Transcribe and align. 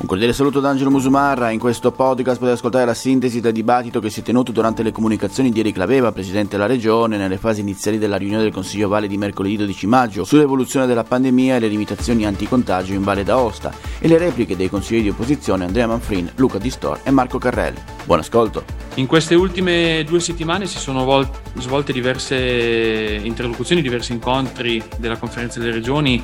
Un 0.00 0.06
cordiale 0.06 0.32
saluto 0.32 0.60
da 0.60 0.70
Angelo 0.70 0.90
Musumarra. 0.90 1.50
In 1.50 1.58
questo 1.58 1.92
podcast 1.92 2.38
potete 2.38 2.56
ascoltare 2.56 2.86
la 2.86 2.94
sintesi 2.94 3.42
del 3.42 3.52
dibattito 3.52 4.00
che 4.00 4.08
si 4.08 4.20
è 4.20 4.22
tenuto 4.22 4.50
durante 4.50 4.82
le 4.82 4.92
comunicazioni 4.92 5.50
di 5.50 5.60
Eric 5.60 5.76
Laveva, 5.76 6.10
presidente 6.10 6.56
della 6.56 6.66
regione, 6.66 7.18
nelle 7.18 7.36
fasi 7.36 7.60
iniziali 7.60 7.98
della 7.98 8.16
riunione 8.16 8.42
del 8.42 8.50
Consiglio 8.50 8.88
Valle 8.88 9.08
di 9.08 9.18
mercoledì 9.18 9.58
12 9.58 9.86
maggio, 9.86 10.24
sull'evoluzione 10.24 10.86
della 10.86 11.04
pandemia 11.04 11.56
e 11.56 11.58
le 11.58 11.68
limitazioni 11.68 12.24
anticontagio 12.24 12.94
in 12.94 13.02
Valle 13.02 13.24
d'Aosta 13.24 13.74
e 13.98 14.08
le 14.08 14.16
repliche 14.16 14.56
dei 14.56 14.70
consiglieri 14.70 15.04
di 15.04 15.10
opposizione 15.10 15.66
Andrea 15.66 15.86
Manfrin, 15.86 16.32
Luca 16.36 16.56
Distor 16.56 17.00
e 17.02 17.10
Marco 17.10 17.36
Carrelli. 17.36 17.78
Buon 18.06 18.20
ascolto. 18.20 18.64
In 18.94 19.06
queste 19.06 19.34
ultime 19.34 20.02
due 20.04 20.20
settimane 20.20 20.64
si 20.64 20.78
sono 20.78 21.04
vol- 21.04 21.28
svolte 21.58 21.92
diverse 21.92 23.20
interlocuzioni, 23.22 23.82
diversi 23.82 24.12
incontri 24.12 24.82
della 24.96 25.18
conferenza 25.18 25.60
delle 25.60 25.72
regioni 25.72 26.22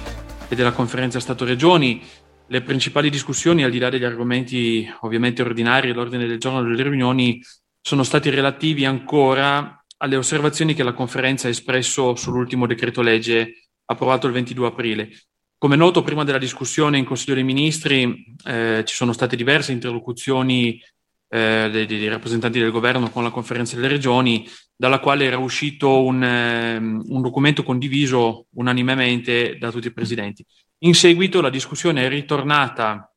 e 0.48 0.54
della 0.54 0.72
conferenza 0.72 1.20
Stato-Regioni 1.20 2.24
le 2.48 2.62
principali 2.62 3.10
discussioni, 3.10 3.64
al 3.64 3.70
di 3.70 3.78
là 3.78 3.88
degli 3.88 4.04
argomenti 4.04 4.88
ovviamente 5.00 5.42
ordinari 5.42 5.90
all'ordine 5.90 6.26
del 6.26 6.38
giorno 6.38 6.62
delle 6.62 6.82
riunioni, 6.82 7.42
sono 7.80 8.02
stati 8.02 8.30
relativi 8.30 8.84
ancora 8.84 9.84
alle 9.98 10.16
osservazioni 10.16 10.74
che 10.74 10.82
la 10.82 10.92
conferenza 10.92 11.46
ha 11.46 11.50
espresso 11.50 12.14
sull'ultimo 12.14 12.66
decreto 12.66 13.02
legge 13.02 13.68
approvato 13.86 14.26
il 14.26 14.32
22 14.32 14.66
aprile. 14.66 15.10
Come 15.58 15.76
noto, 15.76 16.02
prima 16.02 16.22
della 16.22 16.38
discussione 16.38 16.98
in 16.98 17.04
Consiglio 17.04 17.34
dei 17.34 17.44
Ministri 17.44 18.34
eh, 18.44 18.82
ci 18.84 18.94
sono 18.94 19.12
state 19.12 19.36
diverse 19.36 19.72
interlocuzioni 19.72 20.80
eh, 21.28 21.68
dei, 21.70 21.86
dei, 21.86 22.08
rappresentanti 22.08 22.58
del 22.58 22.70
governo 22.70 23.10
con 23.10 23.22
la 23.22 23.30
conferenza 23.30 23.74
delle 23.74 23.88
regioni, 23.88 24.46
dalla 24.76 25.00
quale 25.00 25.24
era 25.24 25.38
uscito 25.38 26.04
un, 26.04 26.22
eh, 26.22 26.76
un 26.76 27.22
documento 27.22 27.62
condiviso 27.62 28.46
unanimemente 28.54 29.56
da 29.58 29.70
tutti 29.70 29.86
i 29.86 29.92
presidenti. 29.92 30.44
In 30.80 30.94
seguito 30.94 31.40
la 31.40 31.48
discussione 31.48 32.04
è 32.04 32.08
ritornata 32.08 33.10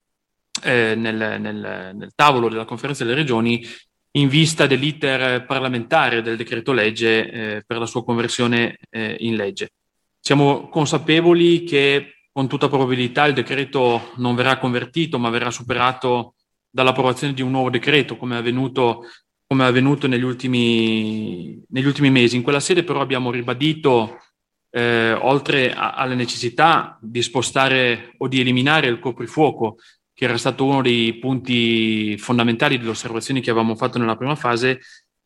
eh, 0.63 0.95
nel, 0.95 1.39
nel, 1.41 1.91
nel, 1.95 2.11
tavolo 2.16 2.47
della 2.47 2.66
conferenza 2.66 3.03
delle 3.03 3.17
regioni 3.17 3.66
in 4.11 4.27
vista 4.29 4.66
dell'iter 4.66 5.45
parlamentare 5.45 6.21
del 6.21 6.38
decreto 6.38 6.71
legge 6.71 7.29
eh, 7.29 7.63
per 7.66 7.77
la 7.77 7.85
sua 7.85 8.03
conversione 8.03 8.77
eh, 8.89 9.17
in 9.19 9.35
legge. 9.35 9.71
Siamo 10.19 10.69
consapevoli 10.69 11.63
che 11.63 12.13
con 12.31 12.47
tutta 12.47 12.69
probabilità 12.69 13.25
il 13.25 13.33
decreto 13.33 14.13
non 14.17 14.35
verrà 14.35 14.57
convertito, 14.57 15.19
ma 15.19 15.29
verrà 15.29 15.51
superato 15.51 16.35
dall'approvazione 16.69 17.33
di 17.33 17.41
un 17.41 17.51
nuovo 17.51 17.69
decreto, 17.69 18.16
come 18.16 18.35
è 18.35 18.38
avvenuto, 18.39 19.03
come 19.45 19.63
è 19.66 19.67
avvenuto 19.67 20.07
negli, 20.07 20.23
ultimi, 20.23 21.61
negli 21.69 21.85
ultimi 21.85 22.09
mesi. 22.09 22.35
In 22.35 22.44
quella 22.44 22.59
sede 22.59 22.83
però 22.83 23.01
abbiamo 23.01 23.31
ribadito 23.31 24.19
eh, 24.72 25.14
oltre 25.14 25.73
a, 25.73 25.94
alle 25.94 26.16
necessità 26.16 26.98
di 27.02 27.22
spostare 27.22 28.14
o 28.17 28.28
di 28.28 28.39
eliminare 28.39 28.88
il 28.88 29.00
coprifuoco, 29.00 29.78
che 30.14 30.25
era 30.25 30.38
stato 30.38 30.66
uno 30.66 30.81
dei 30.81 31.17
punti 31.17 32.17
fondamentali 32.17 32.78
delle 32.78 32.90
osservazioni 32.90 33.42
che 33.42 33.52
avevamo 33.52 33.75
fatto 33.75 33.97
nella 33.97 34.17
prima 34.17 34.36
fase, 34.36 34.80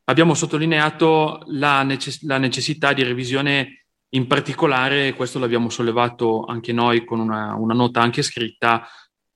abbiamo 0.06 0.34
sottolineato 0.34 1.44
la, 1.48 1.84
necess- 1.84 2.24
la 2.24 2.38
necessità 2.38 2.94
di 2.94 3.04
revisione 3.04 3.86
in 4.10 4.28
particolare, 4.28 5.14
questo 5.14 5.40
l'abbiamo 5.40 5.70
sollevato 5.70 6.46
anche 6.46 6.72
noi 6.72 7.04
con 7.04 7.20
una, 7.20 7.56
una 7.56 7.74
nota 7.74 8.02
anche 8.02 8.22
scritta, 8.22 8.88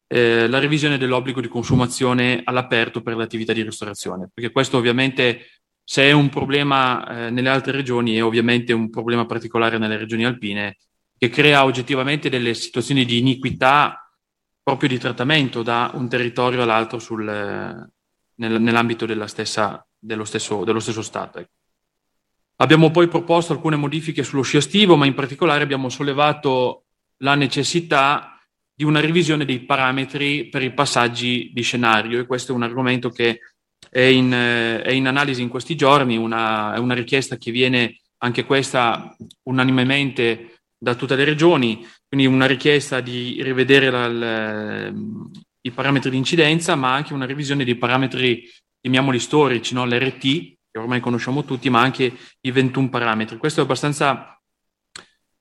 eh, 0.06 0.48
la 0.48 0.60
revisione 0.60 0.98
dell'obbligo 0.98 1.42
di 1.42 1.48
consumazione 1.48 2.42
all'aperto 2.44 3.02
per 3.02 3.18
le 3.18 3.24
attività 3.24 3.54
di 3.54 3.64
ristorazione, 3.64 4.30
perché 4.34 4.52
questo 4.52 4.78
ovviamente 4.78 5.57
se 5.90 6.04
è 6.04 6.12
un 6.12 6.28
problema 6.28 7.28
eh, 7.28 7.30
nelle 7.30 7.48
altre 7.48 7.72
regioni 7.72 8.18
è 8.18 8.24
ovviamente 8.24 8.74
un 8.74 8.90
problema 8.90 9.26
particolare 9.26 9.78
nelle 9.78 9.96
regioni 9.96 10.26
alpine 10.26 10.76
che 11.18 11.30
crea 11.30 11.64
oggettivamente 11.64 12.28
delle 12.28 12.54
situazioni 12.56 13.06
di 13.06 13.20
iniquità 13.20 14.12
proprio 14.62 14.90
di 14.90 14.98
trattamento 14.98 15.64
da 15.64 15.92
un 15.94 16.10
territorio 16.10 16.62
all'altro 16.62 17.00
sul, 17.00 17.24
nel, 17.24 18.62
nell'ambito 18.62 19.28
stessa, 19.28 19.88
dello, 19.98 20.26
stesso, 20.26 20.66
dello, 20.66 20.82
stesso, 20.82 21.02
Stato. 21.02 21.40
Ecco. 21.40 21.52
Abbiamo 22.58 22.92
poi 22.92 23.08
proposto 23.08 23.54
alcune 23.54 23.78
modifiche 23.78 24.24
sullo 24.24 24.42
sci 24.42 24.58
estivo, 24.58 24.98
ma 24.98 25.06
in 25.06 25.14
particolare 25.14 25.64
abbiamo 25.64 25.88
sollevato 25.88 26.84
la 27.20 27.36
necessità 27.36 28.38
di 28.74 28.84
una 28.84 29.00
revisione 29.00 29.46
dei 29.46 29.62
parametri 29.62 30.50
per 30.50 30.64
i 30.64 30.74
passaggi 30.74 31.50
di 31.54 31.62
scenario 31.62 32.20
e 32.20 32.26
questo 32.26 32.52
è 32.52 32.56
un 32.56 32.64
argomento 32.64 33.10
che 33.10 33.40
è 33.90 34.02
in, 34.02 34.32
è 34.32 34.92
in 34.92 35.08
analisi 35.08 35.42
in 35.42 35.50
questi 35.50 35.76
giorni, 35.76 36.18
una, 36.18 36.76
è 36.76 36.78
una 36.78 36.94
richiesta 36.94 37.38
che 37.38 37.52
viene 37.52 38.00
anche 38.20 38.46
questa 38.46 39.16
unanimemente 39.44 40.62
da 40.78 40.96
tutte 40.96 41.16
le 41.16 41.24
regioni, 41.24 41.86
quindi 42.08 42.28
una 42.28 42.46
richiesta 42.46 43.00
di 43.00 43.42
rivedere 43.42 43.90
la, 43.90 44.08
la, 44.08 44.94
i 45.62 45.72
parametri 45.72 46.10
di 46.10 46.18
incidenza, 46.18 46.76
ma 46.76 46.94
anche 46.94 47.14
una 47.14 47.26
revisione 47.26 47.64
dei 47.64 47.76
parametri, 47.76 48.50
chiamiamoli 48.80 49.20
storici, 49.20 49.74
no? 49.74 49.86
l'RT, 49.86 50.22
che 50.22 50.80
ormai 50.80 51.00
conosciamo 51.00 51.44
tutti, 51.44 51.70
ma 51.70 51.82
anche 51.82 52.16
i 52.42 52.52
21 52.52 52.90
parametri. 52.90 53.38
Questo 53.38 53.62
è 53.62 53.64
abbastanza 53.64 54.40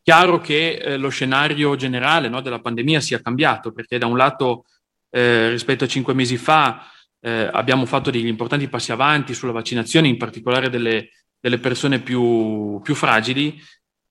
chiaro 0.02 0.40
che 0.40 0.74
eh, 0.74 0.96
lo 0.96 1.08
scenario 1.08 1.76
generale 1.76 2.28
no, 2.28 2.40
della 2.40 2.60
pandemia 2.60 3.00
sia 3.00 3.20
cambiato, 3.20 3.72
perché 3.72 3.98
da 3.98 4.06
un 4.06 4.16
lato 4.16 4.64
eh, 5.10 5.50
rispetto 5.50 5.84
a 5.84 5.88
cinque 5.88 6.14
mesi 6.14 6.36
fa 6.36 6.90
eh, 7.26 7.50
abbiamo 7.52 7.86
fatto 7.86 8.12
degli 8.12 8.28
importanti 8.28 8.68
passi 8.68 8.92
avanti 8.92 9.34
sulla 9.34 9.50
vaccinazione, 9.50 10.06
in 10.06 10.16
particolare 10.16 10.70
delle, 10.70 11.10
delle 11.40 11.58
persone 11.58 11.98
più, 11.98 12.80
più, 12.84 12.94
fragili, 12.94 13.60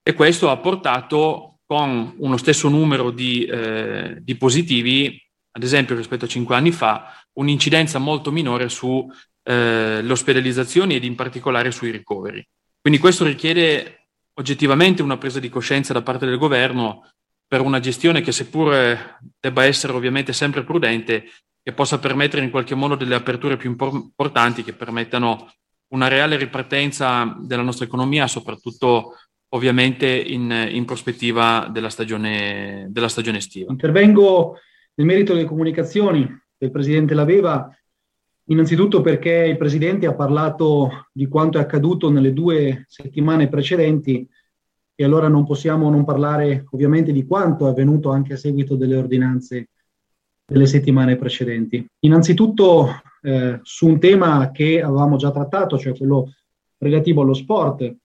e 0.03 0.13
questo 0.13 0.49
ha 0.49 0.57
portato 0.57 1.59
con 1.65 2.13
uno 2.17 2.35
stesso 2.35 2.67
numero 2.67 3.11
di, 3.11 3.45
eh, 3.45 4.17
di 4.19 4.35
positivi, 4.35 5.17
ad 5.51 5.63
esempio 5.63 5.95
rispetto 5.95 6.25
a 6.25 6.27
cinque 6.27 6.55
anni 6.55 6.71
fa, 6.71 7.25
un'incidenza 7.35 7.99
molto 7.99 8.33
minore 8.33 8.67
sulle 8.67 9.13
eh, 9.43 10.05
ospedalizzazioni 10.05 10.95
ed 10.95 11.05
in 11.05 11.15
particolare 11.15 11.71
sui 11.71 11.91
ricoveri. 11.91 12.45
Quindi 12.81 12.99
questo 12.99 13.23
richiede 13.23 14.09
oggettivamente 14.33 15.01
una 15.01 15.17
presa 15.17 15.39
di 15.39 15.47
coscienza 15.47 15.93
da 15.93 16.01
parte 16.01 16.25
del 16.25 16.37
governo 16.37 17.09
per 17.47 17.61
una 17.61 17.79
gestione 17.79 18.19
che 18.19 18.33
seppur 18.33 19.17
debba 19.39 19.63
essere 19.63 19.93
ovviamente 19.93 20.33
sempre 20.33 20.65
prudente, 20.65 21.29
che 21.65 21.73
possa 21.73 21.97
permettere 21.97 22.43
in 22.43 22.51
qualche 22.51 22.75
modo 22.75 22.93
delle 22.93 23.15
aperture 23.15 23.57
più 23.57 23.71
importanti 23.71 24.61
che 24.61 24.73
permettano 24.73 25.51
una 25.87 26.07
reale 26.07 26.37
ripartenza 26.37 27.35
della 27.39 27.63
nostra 27.63 27.85
economia, 27.85 28.27
soprattutto 28.27 29.13
ovviamente 29.49 30.05
in, 30.05 30.51
in 30.69 30.85
prospettiva 30.85 31.67
della 31.71 31.89
stagione, 31.89 32.85
della 32.91 33.07
stagione 33.07 33.39
estiva. 33.39 33.71
Intervengo 33.71 34.59
nel 34.93 35.07
merito 35.07 35.33
delle 35.33 35.47
comunicazioni 35.47 36.29
del 36.55 36.69
Presidente 36.69 37.15
Laveva, 37.15 37.67
innanzitutto 38.49 39.01
perché 39.01 39.31
il 39.31 39.57
Presidente 39.57 40.05
ha 40.05 40.13
parlato 40.13 41.07
di 41.11 41.25
quanto 41.27 41.57
è 41.57 41.61
accaduto 41.61 42.11
nelle 42.11 42.31
due 42.31 42.85
settimane 42.87 43.49
precedenti 43.49 44.29
e 44.93 45.03
allora 45.03 45.29
non 45.29 45.43
possiamo 45.43 45.89
non 45.89 46.05
parlare 46.05 46.65
ovviamente 46.69 47.11
di 47.11 47.25
quanto 47.25 47.65
è 47.65 47.71
avvenuto 47.71 48.11
anche 48.11 48.33
a 48.33 48.37
seguito 48.37 48.75
delle 48.75 48.97
ordinanze 48.97 49.69
delle 50.45 50.67
settimane 50.67 51.15
precedenti. 51.15 51.85
Innanzitutto 52.01 53.01
eh, 53.21 53.59
su 53.63 53.87
un 53.87 53.99
tema 53.99 54.51
che 54.51 54.81
avevamo 54.81 55.17
già 55.17 55.31
trattato, 55.31 55.77
cioè 55.77 55.97
quello 55.97 56.33
relativo 56.77 57.21
allo 57.21 57.33
sport, 57.33 57.95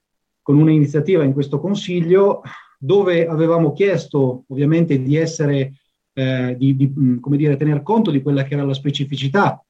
con 0.42 0.58
un'iniziativa 0.58 1.22
in 1.22 1.32
questo 1.32 1.60
Consiglio 1.60 2.42
dove 2.78 3.26
avevamo 3.26 3.72
chiesto 3.72 4.44
ovviamente 4.48 5.02
di 5.02 5.16
essere, 5.16 5.74
eh, 6.14 6.56
di, 6.58 6.74
di 6.74 6.92
mm, 6.98 7.18
come 7.18 7.36
dire, 7.36 7.56
tener 7.56 7.82
conto 7.82 8.10
di 8.10 8.22
quella 8.22 8.42
che 8.42 8.54
era 8.54 8.64
la 8.64 8.72
specificità 8.72 9.62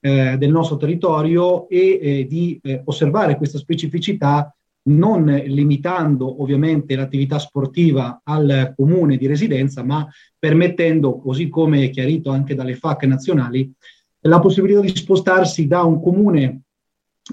eh, 0.00 0.36
del 0.38 0.50
nostro 0.50 0.78
territorio 0.78 1.68
e 1.68 1.98
eh, 2.00 2.26
di 2.26 2.58
eh, 2.62 2.80
osservare 2.86 3.36
questa 3.36 3.58
specificità 3.58 4.54
non 4.86 5.24
limitando 5.24 6.42
ovviamente 6.42 6.96
l'attività 6.96 7.38
sportiva 7.38 8.20
al 8.24 8.74
comune 8.76 9.16
di 9.16 9.26
residenza, 9.26 9.82
ma 9.82 10.06
permettendo, 10.38 11.16
così 11.18 11.48
come 11.48 11.88
chiarito 11.90 12.30
anche 12.30 12.54
dalle 12.54 12.74
FAC 12.74 13.04
nazionali, 13.04 13.72
la 14.20 14.40
possibilità 14.40 14.80
di 14.80 14.94
spostarsi 14.94 15.66
da 15.66 15.82
un 15.82 16.02
comune, 16.02 16.62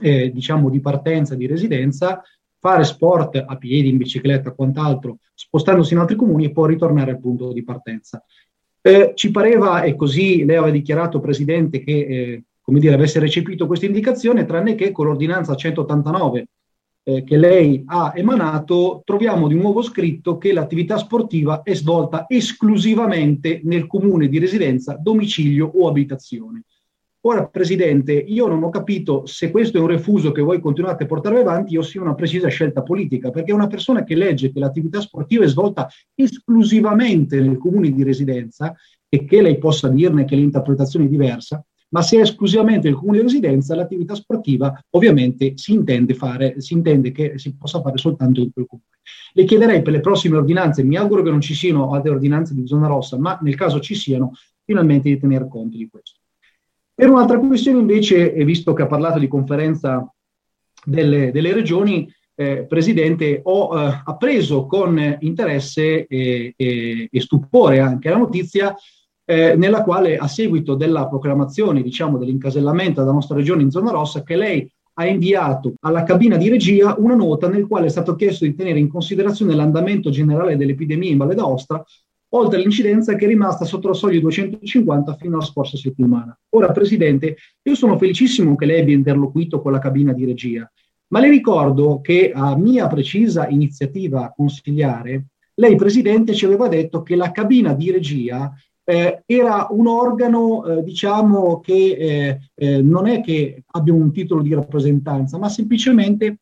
eh, 0.01 0.31
diciamo, 0.31 0.69
di 0.69 0.79
partenza, 0.79 1.35
di 1.35 1.47
residenza, 1.47 2.21
fare 2.59 2.83
sport 2.83 3.43
a 3.45 3.57
piedi, 3.57 3.89
in 3.89 3.97
bicicletta, 3.97 4.51
quant'altro, 4.51 5.17
spostandosi 5.33 5.93
in 5.93 5.99
altri 5.99 6.15
comuni 6.15 6.45
e 6.45 6.51
poi 6.51 6.69
ritornare 6.69 7.11
al 7.11 7.19
punto 7.19 7.51
di 7.51 7.63
partenza. 7.63 8.23
Eh, 8.81 9.11
ci 9.15 9.31
pareva, 9.31 9.83
e 9.83 9.95
così 9.95 10.45
lei 10.45 10.55
aveva 10.55 10.71
dichiarato, 10.71 11.19
Presidente, 11.19 11.83
che 11.83 11.91
eh, 11.91 12.43
come 12.61 12.79
dire, 12.79 12.93
avesse 12.93 13.19
recepito 13.19 13.67
questa 13.67 13.85
indicazione, 13.85 14.45
tranne 14.45 14.75
che 14.75 14.91
con 14.91 15.07
l'ordinanza 15.07 15.55
189 15.55 16.47
eh, 17.03 17.23
che 17.23 17.37
lei 17.37 17.83
ha 17.85 18.13
emanato, 18.15 19.01
troviamo 19.05 19.47
di 19.47 19.55
nuovo 19.55 19.81
scritto 19.81 20.37
che 20.37 20.53
l'attività 20.53 20.97
sportiva 20.97 21.63
è 21.63 21.73
svolta 21.73 22.25
esclusivamente 22.27 23.61
nel 23.63 23.87
comune 23.87 24.27
di 24.27 24.39
residenza, 24.39 24.97
domicilio 24.99 25.69
o 25.73 25.87
abitazione. 25.87 26.63
Ora, 27.23 27.45
Presidente, 27.45 28.13
io 28.13 28.47
non 28.47 28.63
ho 28.63 28.69
capito 28.69 29.27
se 29.27 29.51
questo 29.51 29.77
è 29.77 29.79
un 29.79 29.87
refuso 29.87 30.31
che 30.31 30.41
voi 30.41 30.59
continuate 30.59 31.03
a 31.03 31.05
portare 31.05 31.39
avanti 31.39 31.77
o 31.77 31.83
sia 31.83 32.01
una 32.01 32.15
precisa 32.15 32.47
scelta 32.47 32.81
politica, 32.81 33.29
perché 33.29 33.53
una 33.53 33.67
persona 33.67 34.03
che 34.03 34.15
legge 34.15 34.51
che 34.51 34.59
l'attività 34.59 34.99
sportiva 35.01 35.43
è 35.43 35.47
svolta 35.47 35.87
esclusivamente 36.15 37.39
nel 37.39 37.59
comune 37.59 37.91
di 37.91 38.01
residenza 38.01 38.75
e 39.07 39.25
che 39.25 39.41
lei 39.41 39.59
possa 39.59 39.87
dirne 39.87 40.25
che 40.25 40.35
l'interpretazione 40.35 41.05
è 41.05 41.09
diversa, 41.09 41.63
ma 41.91 42.01
se 42.01 42.17
è 42.17 42.21
esclusivamente 42.21 42.87
il 42.87 42.95
comune 42.95 43.17
di 43.17 43.23
residenza, 43.23 43.75
l'attività 43.75 44.15
sportiva 44.15 44.77
ovviamente 44.91 45.53
si 45.57 45.73
intende, 45.73 46.13
fare, 46.13 46.59
si 46.61 46.73
intende 46.73 47.11
che 47.11 47.37
si 47.37 47.55
possa 47.55 47.81
fare 47.81 47.97
soltanto 47.97 48.39
in 48.39 48.51
quel 48.51 48.65
comune. 48.67 48.87
Le 49.33 49.43
chiederei 49.45 49.81
per 49.81 49.93
le 49.93 49.99
prossime 49.99 50.37
ordinanze, 50.37 50.83
mi 50.83 50.95
auguro 50.95 51.21
che 51.21 51.29
non 51.29 51.41
ci 51.41 51.53
siano 51.53 51.93
altre 51.93 52.11
ordinanze 52.11 52.53
di 52.53 52.65
zona 52.65 52.87
rossa, 52.87 53.17
ma 53.17 53.37
nel 53.41 53.55
caso 53.55 53.79
ci 53.79 53.95
siano, 53.95 54.33
finalmente 54.63 55.09
di 55.09 55.19
tenere 55.19 55.47
conto 55.47 55.77
di 55.77 55.89
questo. 55.89 56.19
Per 56.93 57.09
un'altra 57.09 57.39
questione 57.39 57.79
invece, 57.79 58.31
visto 58.45 58.73
che 58.73 58.83
ha 58.83 58.87
parlato 58.87 59.19
di 59.19 59.27
conferenza 59.27 60.09
delle, 60.85 61.31
delle 61.31 61.53
regioni, 61.53 62.09
eh, 62.35 62.65
Presidente, 62.67 63.41
ho 63.43 63.77
eh, 63.77 64.01
appreso 64.05 64.65
con 64.65 65.17
interesse 65.19 66.07
e, 66.07 66.53
e, 66.55 67.09
e 67.11 67.19
stupore 67.19 67.79
anche 67.79 68.09
la 68.09 68.17
notizia 68.17 68.75
eh, 69.31 69.55
nella 69.55 69.81
quale 69.81 70.17
a 70.17 70.27
seguito 70.27 70.75
della 70.75 71.07
proclamazione, 71.07 71.81
diciamo, 71.81 72.17
dell'incasellamento 72.17 72.99
della 72.99 73.13
nostra 73.13 73.37
regione 73.37 73.61
in 73.61 73.71
zona 73.71 73.89
rossa, 73.89 74.23
che 74.23 74.35
lei 74.35 74.69
ha 74.95 75.05
inviato 75.05 75.75
alla 75.79 76.03
cabina 76.03 76.35
di 76.35 76.49
regia 76.49 76.95
una 76.97 77.15
nota 77.15 77.47
nel 77.47 77.65
quale 77.65 77.85
è 77.85 77.89
stato 77.89 78.15
chiesto 78.15 78.43
di 78.43 78.53
tenere 78.53 78.79
in 78.79 78.89
considerazione 78.89 79.55
l'andamento 79.55 80.09
generale 80.09 80.57
dell'epidemia 80.57 81.11
in 81.11 81.17
Valle 81.17 81.35
d'Aosta, 81.35 81.81
oltre 82.33 82.57
all'incidenza 82.57 83.15
che 83.15 83.23
è 83.23 83.27
rimasta 83.29 83.63
sotto 83.63 83.87
la 83.87 83.93
soglia 83.93 84.19
250 84.19 85.15
fino 85.15 85.35
alla 85.35 85.45
scorsa 85.45 85.77
settimana. 85.77 86.37
Ora, 86.49 86.71
Presidente, 86.71 87.37
io 87.61 87.75
sono 87.75 87.97
felicissimo 87.97 88.57
che 88.57 88.65
lei 88.65 88.81
abbia 88.81 88.95
interloquito 88.95 89.61
con 89.61 89.71
la 89.71 89.79
cabina 89.79 90.11
di 90.11 90.25
regia, 90.25 90.69
ma 91.07 91.21
le 91.21 91.29
ricordo 91.29 92.01
che 92.01 92.33
a 92.35 92.57
mia 92.57 92.87
precisa 92.87 93.47
iniziativa 93.47 94.33
consigliare, 94.35 95.27
lei, 95.55 95.75
Presidente, 95.75 96.33
ci 96.33 96.45
aveva 96.45 96.67
detto 96.67 97.03
che 97.03 97.15
la 97.15 97.31
cabina 97.31 97.73
di 97.73 97.91
regia 97.91 98.51
eh, 98.91 99.23
era 99.25 99.67
un 99.69 99.87
organo, 99.87 100.65
eh, 100.65 100.83
diciamo, 100.83 101.61
che 101.61 101.73
eh, 101.73 102.39
eh, 102.53 102.81
non 102.81 103.07
è 103.07 103.21
che 103.21 103.63
abbia 103.67 103.93
un 103.93 104.11
titolo 104.11 104.41
di 104.41 104.53
rappresentanza, 104.53 105.37
ma 105.37 105.47
semplicemente 105.47 106.39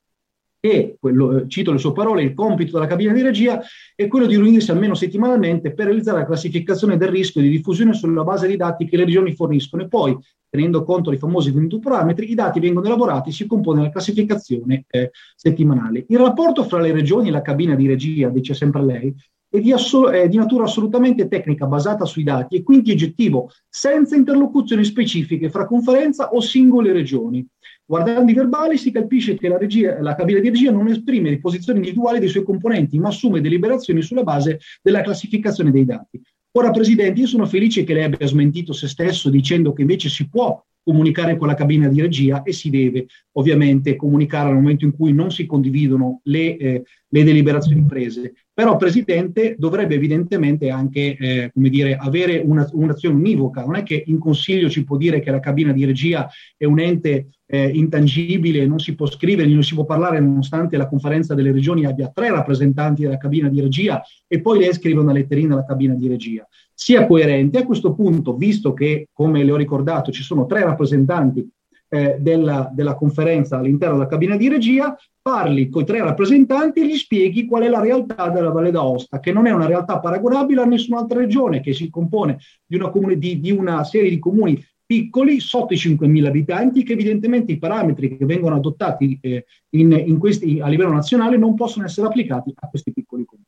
e, 0.60 0.98
quello, 1.00 1.38
eh, 1.38 1.48
cito 1.48 1.72
le 1.72 1.78
sue 1.78 1.94
parole, 1.94 2.24
il 2.24 2.34
compito 2.34 2.72
della 2.74 2.88
cabina 2.88 3.14
di 3.14 3.22
regia 3.22 3.62
è 3.96 4.08
quello 4.08 4.26
di 4.26 4.36
riunirsi 4.36 4.72
almeno 4.72 4.96
settimanalmente 4.96 5.74
per 5.74 5.86
realizzare 5.86 6.18
la 6.18 6.26
classificazione 6.26 6.98
del 6.98 7.10
rischio 7.10 7.40
di 7.40 7.50
diffusione 7.50 7.94
sulla 7.94 8.24
base 8.24 8.48
dei 8.48 8.58
dati 8.58 8.86
che 8.86 8.98
le 8.98 9.06
regioni 9.06 9.36
forniscono 9.36 9.84
e 9.84 9.88
poi, 9.88 10.18
tenendo 10.50 10.84
conto 10.84 11.12
dei 11.12 11.20
famosi 11.20 11.52
22 11.52 11.80
parametri, 11.80 12.32
i 12.32 12.36
dati 12.36 12.60
vengono 12.60 12.88
elaborati 12.88 13.30
e 13.30 13.32
si 13.32 13.46
compone 13.46 13.84
la 13.84 13.90
classificazione 13.90 14.86
eh, 14.90 15.12
settimanale. 15.36 16.04
Il 16.10 16.18
rapporto 16.18 16.64
fra 16.64 16.82
le 16.82 16.92
regioni 16.92 17.30
e 17.30 17.32
la 17.32 17.42
cabina 17.42 17.76
di 17.76 17.88
regia, 17.88 18.28
dice 18.30 18.56
sempre 18.56 18.84
lei, 18.84 19.16
è 19.50 19.60
di, 19.60 19.72
assol- 19.72 20.12
è 20.12 20.30
di, 20.30 20.38
natura 20.38 20.66
assolutamente 20.66 21.28
tecnica 21.28 21.66
basata 21.66 22.06
sui 22.06 22.24
dati 22.24 22.56
e 22.56 22.64
quindi 22.64 22.92
oggettivo, 22.92 23.50
senza 23.68 24.16
interlocuzioni 24.16 24.84
specifiche 24.84 25.50
fra 25.50 25.66
conferenza 25.66 26.30
o 26.30 26.40
singole 26.40 26.92
regioni. 26.92 27.46
Guardando 27.84 28.30
i 28.30 28.36
verbali 28.36 28.78
si 28.78 28.92
capisce 28.92 29.36
che 29.36 29.48
la, 29.48 29.58
regia, 29.58 30.00
la 30.00 30.14
cabina 30.14 30.40
di 30.40 30.50
regia 30.50 30.72
non 30.72 30.88
esprime 30.88 31.32
le 31.32 31.40
posizioni 31.40 31.80
individuali 31.80 32.20
dei 32.20 32.30
suoi 32.30 32.44
componenti, 32.44 33.00
ma 33.00 33.08
assume 33.08 33.42
deliberazioni 33.42 34.04
sulla 34.04 34.24
base 34.24 34.60
della 34.84 35.02
classificazione 35.02 35.72
dei 35.72 35.86
dati. 35.86 36.22
Ora, 36.52 36.70
Presidente, 36.70 37.20
io 37.20 37.28
sono 37.28 37.48
felice 37.48 37.84
che 37.84 37.94
lei 37.94 38.04
abbia 38.04 38.28
smentito 38.28 38.74
se 38.74 38.88
stesso 38.88 39.30
dicendo 39.30 39.74
che 39.74 39.82
invece 39.82 40.10
si 40.10 40.30
può 40.30 40.64
comunicare 40.84 41.38
con 41.38 41.48
la 41.48 41.54
cabina 41.54 41.88
di 41.88 42.02
regia 42.02 42.42
e 42.44 42.54
si 42.54 42.70
deve 42.70 43.08
ovviamente 43.34 43.96
comunicare 43.96 44.50
al 44.50 44.56
momento 44.56 44.86
in 44.86 44.96
cui 44.96 45.14
non 45.14 45.32
si 45.32 45.46
condividono 45.46 46.22
le, 46.24 46.58
eh, 46.58 46.84
le 47.08 47.24
deliberazioni 47.24 47.86
prese. 47.86 48.34
Però, 48.54 48.76
Presidente, 48.76 49.56
dovrebbe 49.58 49.96
evidentemente 49.96 50.70
anche 50.70 51.16
eh, 51.18 51.52
come 51.54 51.70
dire, 51.70 51.96
avere 51.96 52.42
una, 52.44 52.68
un'azione 52.74 53.16
univoca. 53.16 53.64
Non 53.64 53.76
è 53.76 53.84
che 53.84 54.04
in 54.06 54.20
Consiglio 54.20 54.70
ci 54.70 54.84
può 54.84 54.98
dire 54.98 55.22
che 55.22 55.32
la 55.32 55.40
cabina 55.40 55.72
di 55.72 55.86
regia 55.86 56.30
è 56.58 56.66
un 56.66 56.80
ente 56.80 57.30
eh, 57.46 57.70
intangibile, 57.70 58.68
non 58.68 58.80
si 58.80 58.96
può 58.96 59.08
scrivere, 59.08 59.48
non 59.48 59.64
si 59.64 59.74
può 59.74 59.86
parlare 59.86 60.20
nonostante 60.20 60.78
la 60.78 60.88
conferenza 60.88 61.34
delle 61.34 61.52
regioni 61.52 61.86
abbia 61.86 62.12
tre 62.14 62.30
rappresentanti 62.30 63.04
della 63.04 63.18
cabina 63.18 63.48
di 63.48 63.62
regia 63.62 64.04
e 64.28 64.42
poi 64.42 64.60
lei 64.60 64.74
scrive 64.74 65.00
una 65.00 65.14
letterina 65.14 65.54
alla 65.54 65.66
cabina 65.66 65.94
di 65.96 66.08
regia 66.08 66.48
sia 66.80 67.06
coerente. 67.06 67.58
A 67.58 67.66
questo 67.66 67.94
punto, 67.94 68.38
visto 68.38 68.72
che, 68.74 69.10
come 69.12 69.44
le 69.44 69.52
ho 69.52 69.58
ricordato, 69.58 70.14
ci 70.14 70.24
sono 70.24 70.46
tre 70.46 70.64
rappresentanti 70.64 71.46
eh, 71.90 72.16
della, 72.22 72.72
della, 72.74 72.96
conferenza 72.96 73.58
all'interno 73.58 73.96
della 73.96 74.08
cabina 74.08 74.38
di 74.38 74.48
regia, 74.48 74.98
parli 75.22 75.68
con 75.68 75.82
i 75.82 75.86
tre 75.86 76.00
rappresentanti 76.00 76.80
e 76.80 76.88
gli 76.88 76.96
spieghi 76.96 77.46
qual 77.46 77.64
è 77.64 77.68
la 77.68 77.82
realtà 77.82 78.30
della 78.30 78.52
Valle 78.52 78.72
d'Aosta, 78.72 79.20
che 79.20 79.34
non 79.34 79.46
è 79.46 79.52
una 79.52 79.66
realtà 79.66 80.00
paragonabile 80.00 80.62
a 80.62 80.66
nessun'altra 80.66 81.20
regione, 81.20 81.60
che 81.60 81.74
si 81.74 81.90
compone 81.90 82.38
di 82.66 82.78
una, 82.78 82.90
comune, 82.90 83.18
di, 83.18 83.42
di 83.42 83.52
una 83.52 83.84
serie 83.84 84.10
di 84.10 84.18
comuni 84.18 84.64
piccoli 84.86 85.42
sotto 85.42 85.74
i 85.74 85.78
5.000 85.78 86.26
abitanti 86.26 86.84
che 86.84 86.94
evidentemente 86.94 87.52
i 87.52 87.60
parametri 87.60 88.16
che 88.16 88.26
vengono 88.26 88.56
adottati 88.56 89.20
eh, 89.22 89.46
in, 89.72 89.92
in 89.92 90.18
questi, 90.18 90.62
a 90.62 90.68
livello 90.70 90.94
nazionale 90.94 91.36
non 91.36 91.56
possono 91.56 91.86
essere 91.86 92.08
applicati 92.08 92.54
a 92.56 92.70
questi 92.70 92.94
piccoli 92.94 93.26
comuni. 93.26 93.48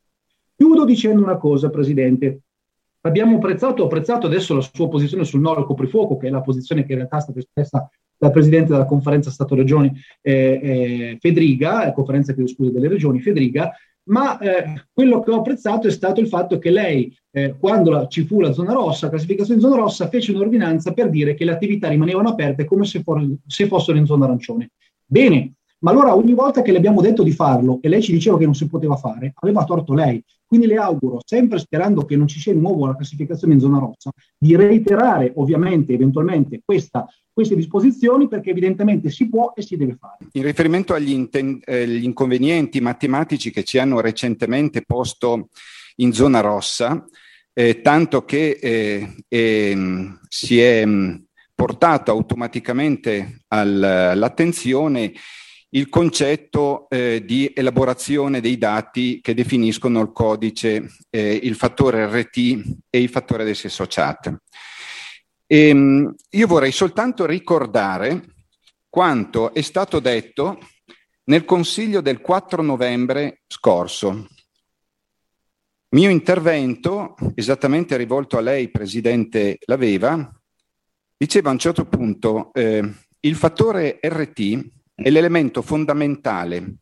Chiudo 0.54 0.83
dicendo 0.83 1.24
una 1.24 1.38
cosa, 1.38 1.69
Presidente. 1.69 2.42
Abbiamo 3.01 3.38
apprezzato, 3.38 3.86
apprezzato 3.86 4.27
adesso 4.27 4.53
la 4.53 4.62
sua 4.62 4.88
posizione 4.88 5.24
sul 5.24 5.42
no 5.42 5.53
al 5.53 5.65
coprifuoco, 5.65 6.18
che 6.18 6.27
è 6.27 6.30
la 6.30 6.42
posizione 6.42 6.83
che 6.83 6.92
in 6.92 7.00
realtà 7.00 7.18
è 7.18 7.21
stata 7.21 7.39
espressa 7.39 7.89
dal 8.15 8.31
Presidente 8.31 8.71
della 8.71 8.86
conferenza 8.86 9.31
Stato-Regioni 9.31 9.92
eh, 10.21 10.59
eh, 10.62 11.18
Fedriga, 11.19 11.88
eh, 11.88 11.94
conferenza 11.94 12.33
che 12.33 12.48
scusa 12.48 12.69
delle 12.69 12.88
regioni 12.88 13.19
Fedriga, 13.19 13.71
ma 14.03 14.38
eh, 14.38 14.86
quello 14.94 15.19
che 15.21 15.31
ho 15.31 15.38
apprezzato 15.38 15.88
è 15.88 15.92
stato 15.92 16.21
il 16.21 16.27
fatto 16.27 16.59
che 16.59 16.69
lei, 16.69 17.15
eh, 17.31 17.56
quando 17.59 17.89
la, 17.89 18.07
ci 18.07 18.24
fu 18.24 18.39
la 18.39 18.51
zona 18.51 18.74
rossa, 18.74 19.06
la 19.06 19.13
classificazione 19.13 19.59
in 19.59 19.65
zona 19.65 19.81
rossa, 19.81 20.07
fece 20.07 20.31
un'ordinanza 20.31 20.94
per 20.94 21.09
dire 21.09 21.33
che 21.33 21.45
le 21.45 21.51
attività 21.51 21.88
rimanevano 21.88 22.30
aperte 22.30 22.65
come 22.65 22.86
se, 22.86 23.01
for, 23.01 23.27
se 23.47 23.68
fossero 23.68 23.97
in 23.97 24.06
zona 24.06 24.25
arancione. 24.25 24.69
Bene, 25.04 25.54
ma 25.81 25.92
allora 25.92 26.16
ogni 26.16 26.33
volta 26.33 26.62
che 26.62 26.72
le 26.72 26.78
abbiamo 26.78 27.01
detto 27.01 27.24
di 27.24 27.31
farlo 27.31 27.80
e 27.81 27.89
lei 27.89 28.01
ci 28.01 28.12
diceva 28.12 28.38
che 28.38 28.45
non 28.45 28.56
si 28.56 28.68
poteva 28.68 28.95
fare, 28.95 29.33
aveva 29.36 29.63
torto 29.63 29.94
lei. 29.94 30.24
Quindi 30.45 30.68
le 30.68 30.75
auguro, 30.75 31.22
sempre 31.25 31.60
sperando 31.60 32.04
che 32.04 32.18
non 32.18 32.28
ci 32.28 32.39
sia 32.39 32.54
di 32.54 32.60
nuovo 32.60 32.86
la 32.86 32.95
classificazione 32.95 33.54
in 33.54 33.60
zona 33.62 33.80
rossa, 33.80 34.12
di 34.38 34.56
reiterare 34.56 35.31
ovviamente 35.36 35.94
eventualmente 35.94 36.62
questa, 36.63 37.07
queste 37.31 37.56
disposizioni 37.56 38.28
perché 38.28 38.50
evidentemente 38.50 39.10
si 39.10 39.30
può 39.30 39.54
e 39.56 39.62
si 39.62 39.78
deve 39.78 39.95
fare. 39.98 40.28
In 40.33 40.44
riferimento 40.44 40.94
agli 40.94 41.12
inten- 41.12 41.62
eh, 41.63 41.98
inconvenienti 41.98 42.81
matematici 42.81 43.50
che 43.50 43.63
ci 43.63 43.78
hanno 43.78 44.01
recentemente 44.01 44.83
posto 44.86 45.48
in 45.98 46.12
zona 46.12 46.42
rossa, 46.42 47.06
eh, 47.54 47.81
tanto 47.81 48.25
che 48.25 48.60
eh, 48.62 49.16
ehm, 49.28 50.19
si 50.28 50.59
è 50.59 50.85
mh, 50.85 51.26
portato 51.56 52.11
automaticamente 52.11 53.44
al, 53.47 53.81
all'attenzione 53.81 55.14
il 55.73 55.87
concetto 55.90 56.90
eh, 56.90 57.23
di 57.25 57.51
elaborazione 57.56 58.42
dei 58.42 58.57
dati 58.57 59.21
che 59.21 59.33
definiscono 59.33 60.01
il 60.01 60.11
codice, 60.11 60.90
eh, 61.09 61.33
il 61.44 61.56
fattore 61.56 62.06
RT 62.07 62.37
e 62.90 63.01
il 63.01 63.09
fattore 63.09 63.45
del 63.45 63.56
sesso 63.56 63.85
chat. 63.87 64.35
Ehm, 65.47 66.13
io 66.31 66.47
vorrei 66.47 66.71
soltanto 66.71 67.25
ricordare 67.25 68.33
quanto 68.90 69.54
è 69.54 69.61
stato 69.61 69.99
detto 69.99 70.59
nel 71.25 71.45
Consiglio 71.45 72.01
del 72.01 72.19
4 72.19 72.61
novembre 72.61 73.44
scorso. 73.47 74.28
Mio 75.90 76.09
intervento, 76.09 77.16
esattamente 77.35 77.95
rivolto 77.95 78.37
a 78.37 78.42
lei, 78.42 78.69
Presidente 78.69 79.57
Laveva, 79.66 80.30
diceva 81.16 81.49
a 81.49 81.54
un 81.54 81.59
certo 81.59 81.85
punto 81.85 82.51
eh, 82.54 82.81
il 83.21 83.35
fattore 83.35 83.99
RT 84.01 84.81
è 84.95 85.10
l'elemento 85.10 85.62
fondamentale. 85.62 86.76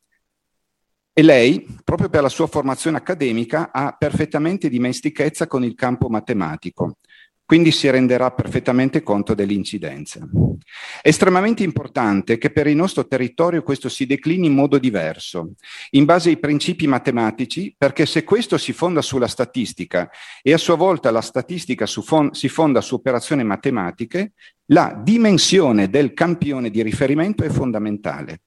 E 1.13 1.21
lei, 1.21 1.65
proprio 1.83 2.09
per 2.09 2.21
la 2.21 2.29
sua 2.29 2.47
formazione 2.47 2.97
accademica, 2.97 3.71
ha 3.71 3.95
perfettamente 3.97 4.69
dimestichezza 4.69 5.47
con 5.47 5.63
il 5.63 5.75
campo 5.75 6.07
matematico 6.07 6.97
quindi 7.49 7.71
si 7.71 7.89
renderà 7.89 8.29
perfettamente 8.29 9.01
conto 9.01 9.33
dell'incidenza. 9.33 10.19
Estremamente 11.01 11.63
importante 11.63 12.37
che 12.37 12.51
per 12.51 12.67
il 12.67 12.75
nostro 12.75 13.07
territorio 13.07 13.63
questo 13.63 13.89
si 13.89 14.05
declini 14.05 14.45
in 14.45 14.53
modo 14.53 14.77
diverso, 14.77 15.53
in 15.91 16.05
base 16.05 16.29
ai 16.29 16.37
principi 16.37 16.85
matematici, 16.85 17.73
perché 17.75 18.05
se 18.05 18.23
questo 18.23 18.59
si 18.59 18.71
fonda 18.71 19.01
sulla 19.01 19.25
statistica 19.25 20.11
e 20.43 20.53
a 20.53 20.59
sua 20.59 20.75
volta 20.75 21.09
la 21.09 21.21
statistica 21.21 21.87
si 21.87 22.49
fonda 22.49 22.81
su 22.81 22.93
operazioni 22.93 23.43
matematiche, 23.43 24.33
la 24.65 24.95
dimensione 25.03 25.89
del 25.89 26.13
campione 26.13 26.69
di 26.69 26.83
riferimento 26.83 27.43
è 27.43 27.49
fondamentale. 27.49 28.41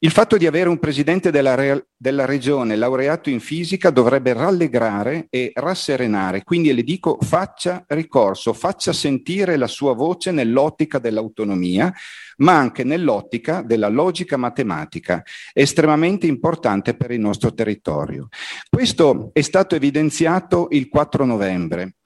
Il 0.00 0.12
fatto 0.12 0.36
di 0.36 0.46
avere 0.46 0.68
un 0.68 0.78
presidente 0.78 1.32
della, 1.32 1.56
re- 1.56 1.88
della, 1.96 2.24
regione 2.24 2.76
laureato 2.76 3.30
in 3.30 3.40
fisica 3.40 3.90
dovrebbe 3.90 4.32
rallegrare 4.32 5.26
e 5.28 5.50
rasserenare, 5.52 6.44
quindi 6.44 6.72
le 6.72 6.84
dico 6.84 7.18
faccia 7.20 7.84
ricorso, 7.88 8.52
faccia 8.52 8.92
sentire 8.92 9.56
la 9.56 9.66
sua 9.66 9.94
voce 9.94 10.30
nell'ottica 10.30 11.00
dell'autonomia, 11.00 11.92
ma 12.36 12.56
anche 12.56 12.84
nell'ottica 12.84 13.62
della 13.62 13.88
logica 13.88 14.36
matematica, 14.36 15.20
estremamente 15.52 16.28
importante 16.28 16.94
per 16.94 17.10
il 17.10 17.18
nostro 17.18 17.52
territorio. 17.52 18.28
Questo 18.70 19.30
è 19.32 19.40
stato 19.40 19.74
evidenziato 19.74 20.68
il 20.70 20.88
4 20.88 21.24
novembre. 21.24 21.96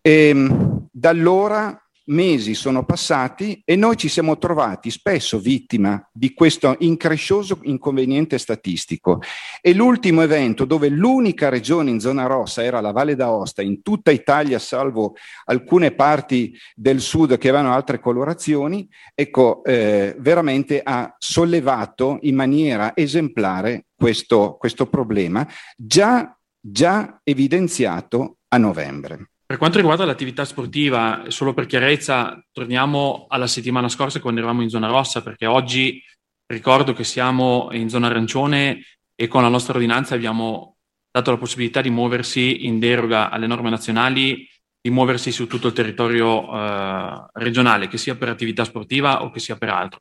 E, 0.00 0.28
ehm, 0.30 0.88
da 0.90 1.10
allora 1.10 1.80
mesi 2.06 2.54
sono 2.54 2.84
passati 2.84 3.62
e 3.64 3.76
noi 3.76 3.96
ci 3.96 4.08
siamo 4.08 4.38
trovati 4.38 4.90
spesso 4.90 5.38
vittima 5.38 6.08
di 6.12 6.34
questo 6.34 6.76
increscioso 6.80 7.58
inconveniente 7.62 8.38
statistico. 8.38 9.20
E 9.60 9.74
l'ultimo 9.74 10.22
evento 10.22 10.64
dove 10.64 10.88
l'unica 10.88 11.48
regione 11.48 11.90
in 11.90 12.00
zona 12.00 12.26
rossa 12.26 12.62
era 12.62 12.80
la 12.80 12.92
Valle 12.92 13.14
d'Aosta 13.14 13.62
in 13.62 13.82
tutta 13.82 14.10
Italia, 14.10 14.58
salvo 14.58 15.14
alcune 15.44 15.92
parti 15.92 16.56
del 16.74 17.00
sud 17.00 17.38
che 17.38 17.48
avevano 17.48 17.74
altre 17.74 18.00
colorazioni, 18.00 18.88
ecco, 19.14 19.62
eh, 19.64 20.16
veramente 20.18 20.80
ha 20.82 21.14
sollevato 21.18 22.18
in 22.22 22.34
maniera 22.34 22.96
esemplare 22.96 23.86
questo, 23.94 24.56
questo 24.58 24.86
problema 24.86 25.46
già, 25.76 26.36
già 26.60 27.20
evidenziato 27.22 28.38
a 28.48 28.58
novembre. 28.58 29.31
Per 29.52 29.60
quanto 29.60 29.80
riguarda 29.80 30.06
l'attività 30.06 30.46
sportiva, 30.46 31.24
solo 31.28 31.52
per 31.52 31.66
chiarezza, 31.66 32.42
torniamo 32.52 33.26
alla 33.28 33.46
settimana 33.46 33.90
scorsa 33.90 34.18
quando 34.18 34.40
eravamo 34.40 34.62
in 34.62 34.70
zona 34.70 34.86
rossa, 34.86 35.20
perché 35.20 35.44
oggi 35.44 36.02
ricordo 36.46 36.94
che 36.94 37.04
siamo 37.04 37.68
in 37.72 37.90
zona 37.90 38.06
arancione 38.06 38.82
e 39.14 39.28
con 39.28 39.42
la 39.42 39.50
nostra 39.50 39.74
ordinanza 39.74 40.14
abbiamo 40.14 40.76
dato 41.10 41.32
la 41.32 41.36
possibilità 41.36 41.82
di 41.82 41.90
muoversi 41.90 42.64
in 42.64 42.78
deroga 42.78 43.28
alle 43.28 43.46
norme 43.46 43.68
nazionali, 43.68 44.48
di 44.80 44.88
muoversi 44.88 45.30
su 45.30 45.46
tutto 45.46 45.66
il 45.66 45.74
territorio 45.74 46.50
eh, 46.50 47.26
regionale, 47.34 47.88
che 47.88 47.98
sia 47.98 48.14
per 48.14 48.30
attività 48.30 48.64
sportiva 48.64 49.22
o 49.22 49.28
che 49.28 49.38
sia 49.38 49.58
per 49.58 49.68
altro. 49.68 50.00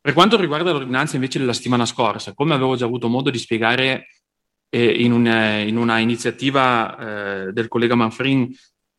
Per 0.00 0.12
quanto 0.12 0.40
riguarda 0.40 0.72
l'ordinanza 0.72 1.14
invece 1.14 1.38
della 1.38 1.52
settimana 1.52 1.86
scorsa, 1.86 2.34
come 2.34 2.54
avevo 2.54 2.74
già 2.74 2.86
avuto 2.86 3.06
modo 3.06 3.30
di 3.30 3.38
spiegare 3.38 4.08
eh, 4.70 4.84
in, 5.04 5.12
un, 5.12 5.24
in, 5.24 5.76
una 5.76 5.98
iniziativa 5.98 7.46
eh, 7.46 7.52
del 7.52 7.68
collega 7.68 7.94
Manfrin 7.94 8.52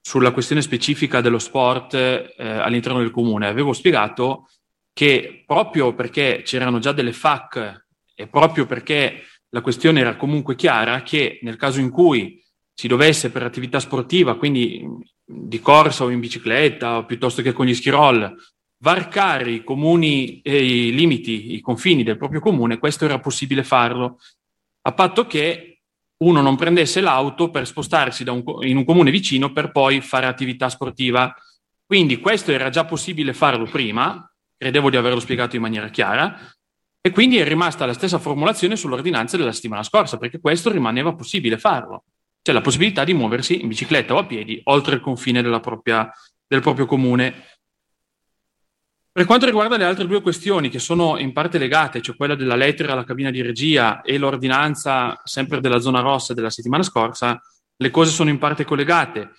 sulla 0.09 0.31
questione 0.31 0.63
specifica 0.63 1.21
dello 1.21 1.37
sport 1.37 1.93
eh, 1.93 2.33
all'interno 2.35 2.97
del 2.97 3.11
comune. 3.11 3.45
Avevo 3.45 3.73
spiegato 3.73 4.49
che 4.91 5.43
proprio 5.45 5.93
perché 5.93 6.41
c'erano 6.43 6.79
già 6.79 6.93
delle 6.93 7.13
FAC 7.13 7.85
e 8.15 8.25
proprio 8.25 8.65
perché 8.65 9.21
la 9.49 9.61
questione 9.61 9.99
era 9.99 10.15
comunque 10.15 10.55
chiara, 10.55 11.03
che 11.03 11.37
nel 11.43 11.57
caso 11.57 11.79
in 11.79 11.91
cui 11.91 12.43
si 12.73 12.87
dovesse 12.87 13.29
per 13.29 13.43
attività 13.43 13.79
sportiva, 13.79 14.35
quindi 14.35 14.83
di 15.23 15.59
corsa 15.59 16.05
o 16.05 16.09
in 16.09 16.19
bicicletta 16.19 16.97
o 16.97 17.05
piuttosto 17.05 17.43
che 17.43 17.53
con 17.53 17.67
gli 17.67 17.75
ski 17.75 17.91
roll, 17.91 18.35
varcare 18.79 19.51
i 19.51 19.63
comuni 19.63 20.41
e 20.41 20.87
i 20.87 20.91
limiti, 20.91 21.53
i 21.53 21.59
confini 21.59 22.01
del 22.01 22.17
proprio 22.17 22.39
comune, 22.39 22.79
questo 22.79 23.05
era 23.05 23.19
possibile 23.19 23.63
farlo, 23.63 24.17
a 24.81 24.91
patto 24.91 25.27
che 25.27 25.68
uno 26.19 26.41
non 26.41 26.55
prendesse 26.55 27.01
l'auto 27.01 27.49
per 27.49 27.65
spostarsi 27.65 28.27
un, 28.27 28.43
in 28.61 28.77
un 28.77 28.85
comune 28.85 29.11
vicino 29.11 29.51
per 29.51 29.71
poi 29.71 30.01
fare 30.01 30.25
attività 30.25 30.69
sportiva. 30.69 31.33
Quindi 31.85 32.19
questo 32.19 32.51
era 32.51 32.69
già 32.69 32.85
possibile 32.85 33.33
farlo 33.33 33.65
prima, 33.65 34.31
credevo 34.57 34.89
di 34.89 34.97
averlo 34.97 35.19
spiegato 35.19 35.55
in 35.55 35.61
maniera 35.61 35.89
chiara, 35.89 36.37
e 37.01 37.11
quindi 37.11 37.37
è 37.37 37.47
rimasta 37.47 37.85
la 37.85 37.93
stessa 37.93 38.19
formulazione 38.19 38.75
sull'ordinanza 38.75 39.37
della 39.37 39.53
settimana 39.53 39.83
scorsa, 39.83 40.17
perché 40.17 40.39
questo 40.39 40.69
rimaneva 40.69 41.15
possibile 41.15 41.57
farlo. 41.57 42.03
C'è 42.41 42.51
la 42.51 42.61
possibilità 42.61 43.03
di 43.03 43.13
muoversi 43.13 43.61
in 43.61 43.67
bicicletta 43.67 44.13
o 44.13 44.17
a 44.17 44.25
piedi 44.25 44.59
oltre 44.65 44.95
il 44.95 45.01
confine 45.01 45.41
propria, 45.59 46.11
del 46.45 46.61
proprio 46.61 46.85
comune. 46.85 47.58
Per 49.11 49.25
quanto 49.25 49.45
riguarda 49.45 49.75
le 49.75 49.85
altre 49.85 50.05
due 50.05 50.21
questioni 50.21 50.69
che 50.69 50.79
sono 50.79 51.17
in 51.17 51.33
parte 51.33 51.57
legate, 51.57 52.01
cioè 52.01 52.15
quella 52.15 52.35
della 52.35 52.55
lettera 52.55 52.93
alla 52.93 53.03
cabina 53.03 53.31
di 53.31 53.41
regia 53.41 54.01
e 54.01 54.17
l'ordinanza 54.17 55.19
sempre 55.23 55.59
della 55.61 55.79
zona 55.79 55.99
rossa 55.99 56.33
della 56.33 56.51
settimana 56.51 56.83
scorsa, 56.83 57.41
le 57.75 57.89
cose 57.89 58.11
sono 58.11 58.29
in 58.29 58.37
parte 58.37 58.65
collegate. 58.65 59.31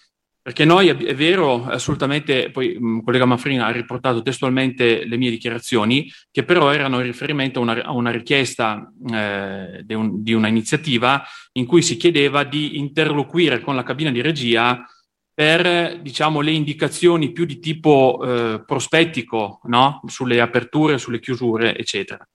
Perché 0.43 0.65
noi 0.65 0.89
è 0.89 1.15
vero, 1.15 1.67
assolutamente, 1.67 2.51
poi 2.51 2.69
il 2.73 3.03
collega 3.05 3.27
Manfrina 3.27 3.67
ha 3.67 3.71
riportato 3.71 4.23
testualmente 4.23 5.05
le 5.05 5.17
mie 5.19 5.31
dichiarazioni, 5.31 6.11
che 6.31 6.45
però 6.45 6.71
erano 6.73 6.97
in 6.97 7.05
riferimento 7.05 7.61
a 7.61 7.63
una, 7.63 7.85
a 7.85 7.93
una 7.93 8.11
richiesta 8.11 8.91
eh, 9.13 9.83
di, 9.85 9.95
un, 9.95 10.23
di 10.23 10.33
una 10.33 10.49
iniziativa 10.49 11.23
in 11.53 11.67
cui 11.67 11.83
si 11.83 11.99
chiedeva 11.99 12.43
di 12.45 12.79
interloquire 12.79 13.61
con 13.61 13.77
la 13.77 13.83
cabina 13.83 14.11
di 14.11 14.23
regia 14.23 14.83
per 15.41 15.99
diciamo, 16.03 16.43
le 16.43 16.51
indicazioni 16.51 17.33
più 17.33 17.47
di 17.47 17.61
tipo 17.61 18.21
eh, 18.23 18.63
prospettico 18.63 19.61
no? 19.65 20.03
sulle 20.07 20.39
aperture, 20.39 20.99
sulle 20.99 21.19
chiusure, 21.19 21.75
eccetera. 21.75 22.29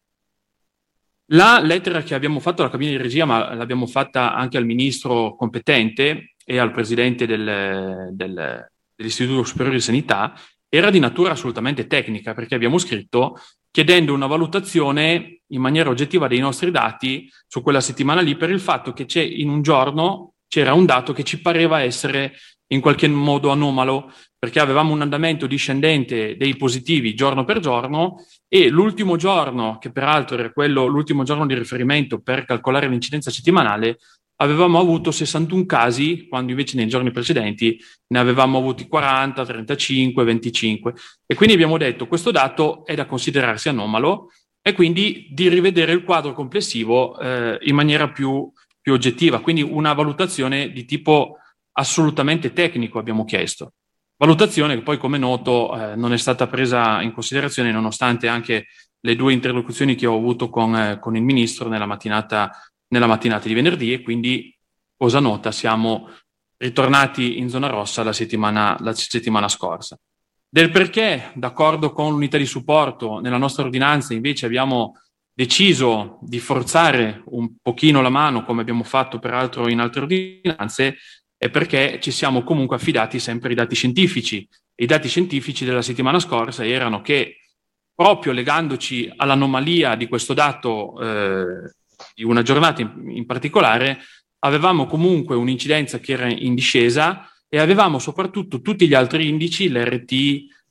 La 1.27 1.59
lettera 1.59 2.01
che 2.01 2.15
abbiamo 2.15 2.39
fatto 2.39 2.63
alla 2.63 2.71
cabina 2.71 2.89
di 2.89 2.97
regia, 2.97 3.25
ma 3.25 3.53
l'abbiamo 3.53 3.85
fatta 3.85 4.33
anche 4.33 4.57
al 4.57 4.65
ministro 4.65 5.35
competente 5.35 6.33
e 6.43 6.57
al 6.57 6.71
presidente 6.71 7.27
del, 7.27 8.09
del, 8.12 8.71
dell'Istituto 8.95 9.43
Superiore 9.43 9.77
di 9.77 9.83
Sanità, 9.83 10.33
era 10.67 10.89
di 10.89 10.97
natura 10.97 11.33
assolutamente 11.33 11.85
tecnica, 11.85 12.33
perché 12.33 12.55
abbiamo 12.55 12.79
scritto 12.79 13.39
chiedendo 13.69 14.15
una 14.15 14.25
valutazione 14.25 15.41
in 15.50 15.62
maniera 15.62 15.91
oggettiva 15.91 16.27
dei 16.27 16.39
nostri 16.39 16.71
dati 16.71 17.31
su 17.45 17.62
quella 17.62 17.81
settimana 17.81 18.21
lì 18.21 18.35
per 18.35 18.50
il 18.50 18.59
fatto 18.59 18.93
che 18.93 19.21
in 19.21 19.50
un 19.50 19.62
giorno 19.62 20.33
c'era 20.47 20.74
un 20.74 20.85
dato 20.85 21.13
che 21.13 21.24
ci 21.24 21.41
pareva 21.41 21.81
essere 21.81 22.33
in 22.67 22.81
qualche 22.81 23.07
modo 23.07 23.50
anomalo, 23.50 24.12
perché 24.38 24.60
avevamo 24.60 24.93
un 24.93 25.01
andamento 25.01 25.48
discendente 25.48 26.36
dei 26.38 26.55
positivi 26.55 27.13
giorno 27.13 27.43
per 27.43 27.60
giorno 27.60 28.24
e 28.48 28.69
l'ultimo 28.69 29.15
giorno, 29.15 29.77
che 29.79 29.91
peraltro 29.91 30.38
era 30.38 30.51
quello, 30.51 30.86
l'ultimo 30.86 31.24
giorno 31.24 31.45
di 31.45 31.53
riferimento 31.53 32.22
per 32.22 32.45
calcolare 32.45 32.88
l'incidenza 32.88 33.31
settimanale, 33.31 33.98
avevamo 34.38 34.79
avuto 34.79 35.12
61 35.12 35.65
casi, 35.65 36.27
quando 36.27 36.51
invece 36.51 36.75
nei 36.75 36.88
giorni 36.88 37.12
precedenti 37.12 37.79
ne 38.07 38.19
avevamo 38.19 38.57
avuti 38.57 38.88
40, 38.88 39.45
35, 39.45 40.24
25. 40.24 40.93
E 41.25 41.36
quindi 41.36 41.55
abbiamo 41.55 41.77
detto 41.77 42.07
questo 42.07 42.31
dato 42.31 42.86
è 42.86 42.95
da 42.95 43.05
considerarsi 43.05 43.69
anomalo 43.69 44.31
e 44.62 44.74
quindi 44.74 45.27
di 45.31 45.48
rivedere 45.48 45.93
il 45.93 46.03
quadro 46.03 46.34
complessivo 46.34 47.19
eh, 47.19 47.57
in 47.62 47.75
maniera 47.75 48.10
più, 48.10 48.51
più 48.81 48.93
oggettiva, 48.93 49.39
quindi 49.39 49.62
una 49.62 49.93
valutazione 49.93 50.72
di 50.72 50.86
tipo 50.86 51.38
assolutamente 51.77 52.53
tecnico 52.53 53.00
abbiamo 53.00 53.25
chiesto. 53.25 53.74
Valutazione 54.17 54.75
che 54.75 54.82
poi, 54.82 54.98
come 54.98 55.17
noto, 55.17 55.75
eh, 55.75 55.96
non 55.96 56.13
è 56.13 56.17
stata 56.17 56.48
presa 56.48 57.01
in 57.01 57.12
considerazione 57.12 57.72
nonostante 57.72 58.27
anche 58.27 58.67
le 59.00 59.15
due 59.15 59.34
interlocuzioni 59.34 59.96
che 59.96 60.05
ho 60.05 60.15
avuto 60.15 60.50
con, 60.50 60.75
eh, 60.75 61.00
con 61.00 61.15
il 61.15 61.22
Ministro 61.22 61.67
nella 61.67 61.86
mattinata, 61.86 62.51
nella 62.88 63.08
mattinata, 63.08 63.48
di 63.48 63.53
venerdì 63.53 63.91
e 63.91 64.01
quindi, 64.01 64.58
cosa 64.96 65.20
nota, 65.20 65.51
siamo 65.51 66.10
ritornati 66.58 67.38
in 67.39 67.50
zona 67.50 67.67
rossa 67.67 68.03
la 68.03 68.13
settimana, 68.13 68.77
la 68.79 68.94
settimana 68.94 69.50
scorsa. 69.50 70.00
Del 70.48 70.72
perché, 70.72 71.32
d'accordo 71.36 71.91
con 71.91 72.12
l'unità 72.12 72.38
di 72.38 72.46
supporto, 72.46 73.20
nella 73.20 73.38
nostra 73.38 73.63
ordinanza 73.63 74.13
invece 74.13 74.46
abbiamo 74.46 74.94
deciso 75.34 76.17
di 76.22 76.39
forzare 76.39 77.22
un 77.25 77.58
pochino 77.62 78.01
la 78.01 78.10
mano, 78.10 78.46
come 78.46 78.62
abbiamo 78.62 78.84
fatto 78.84 79.20
peraltro 79.20 79.67
in 79.67 79.82
altre 79.82 80.01
ordinanze, 80.01 80.96
è 81.45 81.49
perché 81.49 81.99
ci 82.01 82.11
siamo 82.11 82.43
comunque 82.43 82.75
affidati 82.75 83.19
sempre 83.19 83.49
ai 83.49 83.55
dati 83.55 83.75
scientifici. 83.75 84.47
I 84.75 84.85
dati 84.85 85.07
scientifici 85.07 85.63
della 85.63 85.83
settimana 85.83 86.19
scorsa 86.19 86.65
erano 86.65 87.01
che 87.01 87.37
proprio 87.93 88.33
legandoci 88.33 89.11
all'anomalia 89.15 89.95
di 89.95 90.07
questo 90.07 90.33
dato 90.33 90.99
eh, 90.99 91.73
di 92.15 92.23
una 92.23 92.41
giornata 92.41 92.81
in, 92.81 93.11
in 93.11 93.25
particolare, 93.25 93.99
avevamo 94.39 94.87
comunque 94.87 95.35
un'incidenza 95.35 95.99
che 95.99 96.13
era 96.13 96.27
in 96.27 96.55
discesa 96.55 97.29
e 97.47 97.59
avevamo 97.59 97.99
soprattutto 97.99 98.61
tutti 98.61 98.87
gli 98.87 98.95
altri 98.95 99.29
indici, 99.29 99.69
l'RT 99.69 100.13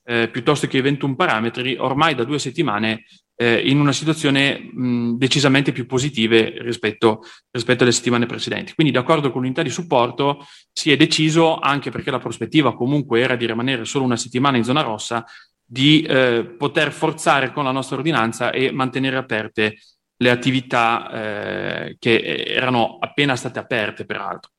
eh, 0.03 0.27
piuttosto 0.29 0.67
che 0.67 0.77
i 0.77 0.81
21 0.81 1.15
parametri, 1.15 1.77
ormai 1.77 2.15
da 2.15 2.25
due 2.25 2.37
settimane 2.37 3.05
eh, 3.35 3.69
in 3.69 3.79
una 3.79 3.91
situazione 3.91 4.59
mh, 4.59 5.17
decisamente 5.17 5.71
più 5.71 5.85
positive 5.85 6.55
rispetto, 6.61 7.21
rispetto, 7.51 7.83
alle 7.83 7.91
settimane 7.91 8.25
precedenti. 8.25 8.73
Quindi, 8.73 8.93
d'accordo 8.93 9.31
con 9.31 9.41
l'unità 9.41 9.61
di 9.61 9.69
supporto, 9.69 10.45
si 10.71 10.91
è 10.91 10.97
deciso, 10.97 11.59
anche 11.59 11.91
perché 11.91 12.11
la 12.11 12.19
prospettiva 12.19 12.75
comunque 12.75 13.19
era 13.19 13.35
di 13.35 13.45
rimanere 13.45 13.85
solo 13.85 14.05
una 14.05 14.17
settimana 14.17 14.57
in 14.57 14.63
zona 14.63 14.81
rossa, 14.81 15.25
di 15.67 16.01
eh, 16.03 16.55
poter 16.57 16.91
forzare 16.91 17.51
con 17.51 17.63
la 17.63 17.71
nostra 17.71 17.97
ordinanza 17.97 18.51
e 18.51 18.71
mantenere 18.71 19.17
aperte 19.17 19.77
le 20.17 20.29
attività 20.29 21.09
eh, 21.11 21.95
che 21.99 22.45
erano 22.47 22.97
appena 22.99 23.35
state 23.35 23.59
aperte, 23.59 24.05
peraltro. 24.05 24.51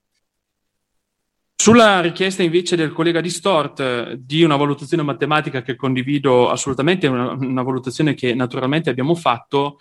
Sulla 1.58 2.00
richiesta 2.00 2.42
invece 2.42 2.76
del 2.76 2.92
collega 2.92 3.20
di 3.20 3.30
Stort 3.30 3.80
eh, 3.80 4.16
di 4.20 4.42
una 4.42 4.56
valutazione 4.56 5.02
matematica 5.02 5.62
che 5.62 5.74
condivido 5.74 6.50
assolutamente, 6.50 7.06
una, 7.06 7.32
una 7.32 7.62
valutazione 7.62 8.14
che 8.14 8.34
naturalmente 8.34 8.90
abbiamo 8.90 9.14
fatto, 9.14 9.78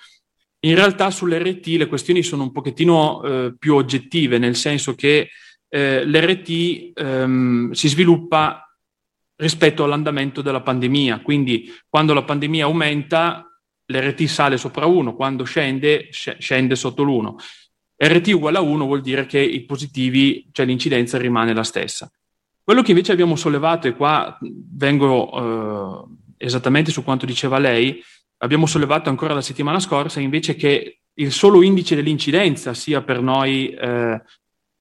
In 0.66 0.74
realtà 0.74 1.12
sull'RT 1.12 1.68
le 1.78 1.86
questioni 1.86 2.24
sono 2.24 2.42
un 2.42 2.52
pochettino 2.52 3.22
eh, 3.24 3.56
più 3.58 3.76
oggettive, 3.76 4.40
nel 4.40 4.56
senso 4.56 4.96
che 4.96 5.30
eh, 5.70 6.04
l'RT 6.04 6.92
ehm, 6.98 7.72
si 7.72 7.88
sviluppa 7.88 8.76
rispetto 9.36 9.84
all'andamento 9.84 10.42
della 10.42 10.62
pandemia, 10.62 11.22
quindi 11.22 11.72
quando 11.88 12.14
la 12.14 12.24
pandemia 12.24 12.66
aumenta 12.66 13.46
l'RT 13.86 14.24
sale 14.24 14.58
sopra 14.58 14.88
1, 14.88 15.14
quando 15.14 15.44
scende 15.44 16.08
scende 16.10 16.76
sotto 16.76 17.04
l'1. 17.04 17.36
RT 17.98 18.28
uguale 18.34 18.58
a 18.58 18.62
1 18.62 18.86
vuol 18.86 19.02
dire 19.02 19.26
che 19.26 19.40
i 19.40 19.64
positivi, 19.64 20.48
cioè 20.52 20.66
l'incidenza 20.66 21.18
rimane 21.18 21.54
la 21.54 21.64
stessa. 21.64 22.12
Quello 22.64 22.82
che 22.82 22.92
invece 22.92 23.12
abbiamo 23.12 23.36
sollevato, 23.36 23.88
e 23.88 23.96
qua 23.96 24.38
vengo 24.42 26.08
eh, 26.40 26.46
esattamente 26.46 26.92
su 26.92 27.04
quanto 27.04 27.26
diceva 27.26 27.60
lei, 27.60 28.02
abbiamo 28.38 28.66
sollevato 28.66 29.10
ancora 29.10 29.34
la 29.34 29.42
settimana 29.42 29.80
scorsa 29.80 30.20
invece 30.20 30.56
che 30.56 31.02
il 31.14 31.32
solo 31.32 31.62
indice 31.62 31.96
dell'incidenza 31.96 32.74
sia 32.74 33.02
per 33.02 33.22
noi 33.22 33.70
eh, 33.70 34.22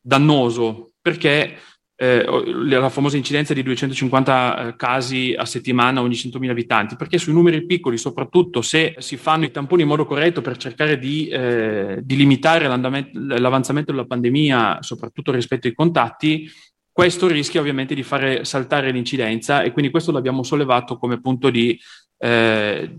dannoso, 0.01 0.95
perché 1.01 1.57
eh, 2.05 2.25
la 2.67 2.91
famosa 2.91 3.17
incidenza 3.17 3.55
di 3.55 3.63
250 3.63 4.69
eh, 4.69 4.77
casi 4.77 5.35
a 5.37 5.47
settimana 5.47 6.03
ogni 6.03 6.15
100.000 6.15 6.51
abitanti, 6.51 6.97
perché 6.97 7.17
sui 7.17 7.33
numeri 7.33 7.65
piccoli, 7.65 7.97
soprattutto 7.97 8.61
se 8.61 8.95
si 8.99 9.17
fanno 9.17 9.45
i 9.45 9.51
tamponi 9.51 9.83
in 9.83 9.89
modo 9.89 10.05
corretto 10.05 10.43
per 10.43 10.59
cercare 10.59 10.99
di, 10.99 11.29
eh, 11.29 12.01
di 12.03 12.17
limitare 12.17 12.67
l'avanzamento 12.67 13.93
della 13.93 14.05
pandemia, 14.05 14.83
soprattutto 14.83 15.33
rispetto 15.33 15.67
ai 15.67 15.75
contatti, 15.75 16.51
questo 16.93 17.27
rischia 17.27 17.61
ovviamente 17.61 17.95
di 17.95 18.03
fare 18.03 18.45
saltare 18.45 18.91
l'incidenza 18.91 19.63
e 19.63 19.73
quindi 19.73 19.91
questo 19.91 20.13
l'abbiamo 20.13 20.43
sollevato 20.43 20.99
come 20.99 21.21
punto, 21.21 21.49
di, 21.49 21.79
eh, 22.19 22.97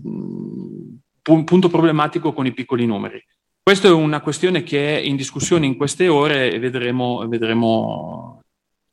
punto 1.22 1.68
problematico 1.68 2.32
con 2.32 2.44
i 2.44 2.52
piccoli 2.52 2.86
numeri. 2.86 3.24
Questa 3.62 3.88
è 3.88 3.90
una 3.90 4.20
questione 4.20 4.62
che 4.62 4.98
è 4.98 5.00
in 5.00 5.16
discussione 5.16 5.66
in 5.66 5.76
queste 5.76 6.08
ore 6.08 6.52
e 6.52 6.58
vedremo, 6.58 7.26
vedremo 7.26 8.42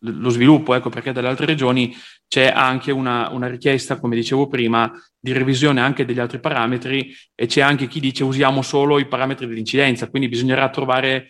lo 0.03 0.29
sviluppo, 0.29 0.73
ecco 0.73 0.89
perché 0.89 1.11
dalle 1.11 1.27
altre 1.27 1.45
regioni 1.45 1.93
c'è 2.27 2.51
anche 2.53 2.91
una, 2.91 3.29
una, 3.29 3.47
richiesta, 3.47 3.99
come 3.99 4.15
dicevo 4.15 4.47
prima, 4.47 4.91
di 5.19 5.31
revisione 5.31 5.81
anche 5.81 6.05
degli 6.05 6.19
altri 6.19 6.39
parametri 6.39 7.13
e 7.35 7.45
c'è 7.45 7.61
anche 7.61 7.87
chi 7.87 7.99
dice 7.99 8.23
usiamo 8.23 8.61
solo 8.61 8.99
i 8.99 9.05
parametri 9.05 9.47
dell'incidenza, 9.47 10.09
quindi 10.09 10.27
bisognerà 10.27 10.69
trovare 10.69 11.27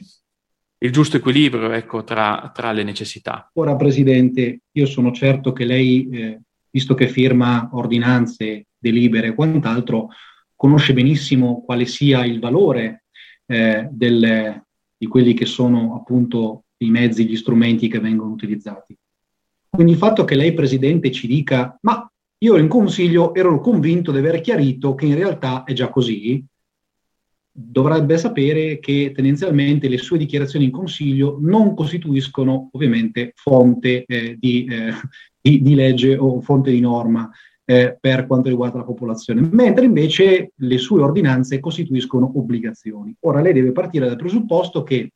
il 0.79 0.91
giusto 0.91 1.17
equilibrio 1.17 1.71
ecco, 1.71 2.03
tra, 2.03 2.51
tra, 2.53 2.71
le 2.71 2.83
necessità. 2.83 3.49
Ora, 3.53 3.75
Presidente, 3.75 4.61
io 4.71 4.85
sono 4.85 5.11
certo 5.11 5.53
che 5.53 5.65
lei, 5.65 6.09
eh, 6.09 6.41
visto 6.69 6.93
che 6.93 7.07
firma 7.07 7.69
ordinanze, 7.73 8.65
delibere 8.77 9.27
e 9.27 9.35
quant'altro, 9.35 10.09
conosce 10.55 10.93
benissimo 10.93 11.63
quale 11.63 11.85
sia 11.85 12.25
il 12.25 12.39
valore 12.39 13.05
eh, 13.45 13.87
del, 13.91 14.61
di 14.97 15.07
quelli 15.07 15.33
che 15.33 15.45
sono 15.45 15.95
appunto 15.95 16.62
i 16.85 16.91
mezzi, 16.91 17.27
gli 17.27 17.35
strumenti 17.35 17.87
che 17.87 17.99
vengono 17.99 18.31
utilizzati. 18.31 18.97
Quindi 19.69 19.93
il 19.93 19.97
fatto 19.97 20.23
che 20.23 20.35
lei, 20.35 20.53
Presidente, 20.53 21.11
ci 21.11 21.27
dica, 21.27 21.77
ma 21.81 22.07
io 22.39 22.57
in 22.57 22.67
consiglio 22.67 23.33
ero 23.33 23.59
convinto 23.59 24.11
di 24.11 24.19
aver 24.19 24.41
chiarito 24.41 24.95
che 24.95 25.05
in 25.05 25.15
realtà 25.15 25.63
è 25.63 25.73
già 25.73 25.89
così, 25.89 26.45
dovrebbe 27.55 28.17
sapere 28.17 28.79
che 28.79 29.11
tendenzialmente 29.13 29.87
le 29.87 29.97
sue 29.97 30.17
dichiarazioni 30.17 30.65
in 30.65 30.71
consiglio 30.71 31.37
non 31.39 31.75
costituiscono 31.75 32.69
ovviamente 32.71 33.33
fonte 33.35 34.03
eh, 34.05 34.35
di, 34.39 34.65
eh, 34.65 34.93
di, 35.39 35.61
di, 35.61 35.75
legge 35.75 36.17
o 36.17 36.41
fonte 36.41 36.71
di 36.71 36.79
norma 36.79 37.29
eh, 37.65 37.97
per 37.99 38.25
quanto 38.27 38.49
riguarda 38.49 38.77
la 38.77 38.83
popolazione, 38.83 39.47
mentre 39.51 39.85
invece 39.85 40.51
le 40.55 40.77
sue 40.77 41.01
ordinanze 41.01 41.59
costituiscono 41.59 42.31
obbligazioni. 42.35 43.15
Ora 43.21 43.41
lei 43.41 43.53
deve 43.53 43.71
partire 43.71 44.07
dal 44.07 44.17
presupposto 44.17 44.83
che 44.83 45.11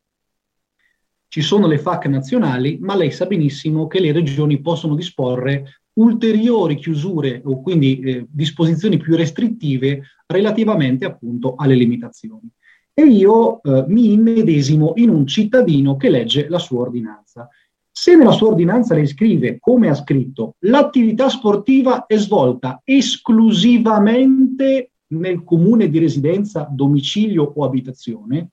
ci 1.30 1.42
sono 1.42 1.68
le 1.68 1.78
FAC 1.78 2.06
nazionali, 2.06 2.78
ma 2.82 2.96
lei 2.96 3.12
sa 3.12 3.26
benissimo 3.26 3.88
che 3.88 4.00
le 4.00 4.12
regioni 4.12 4.62
possono 4.62 4.96
disporre 4.96 5.82
ulteriori 5.98 6.76
chiusure 6.76 7.42
o 7.44 7.62
quindi 7.62 8.00
eh, 8.00 8.26
disposizioni 8.30 8.98
più 8.98 9.16
restrittive 9.16 10.04
relativamente 10.26 11.06
appunto 11.06 11.56
alle 11.56 11.76
limitazioni. 11.76 12.50
E 12.94 13.04
io 13.04 13.62
eh, 13.62 13.86
mi 13.88 14.14
immedesimo 14.14 14.94
in 14.96 15.10
un 15.10 15.28
cittadino 15.28 15.98
che 15.98 16.10
legge 16.10 16.48
la 16.50 16.60
sua 16.60 16.82
ordinanza. 16.82 17.48
Se 17.92 18.16
nella 18.16 18.32
sua 18.32 18.50
ordinanza 18.50 18.94
lei 18.94 19.08
scrive, 19.08 19.58
come 19.60 19.90
ha 19.90 19.96
scritto, 19.96 20.56
l'attività 20.60 21.30
sportiva 21.30 22.06
è 22.06 22.18
svolta 22.18 22.82
esclusivamente 22.84 24.92
nel 25.08 25.44
comune 25.44 25.90
di 25.90 26.00
residenza, 26.00 26.68
domicilio 26.70 27.54
o 27.56 27.66
abitazione, 27.66 28.50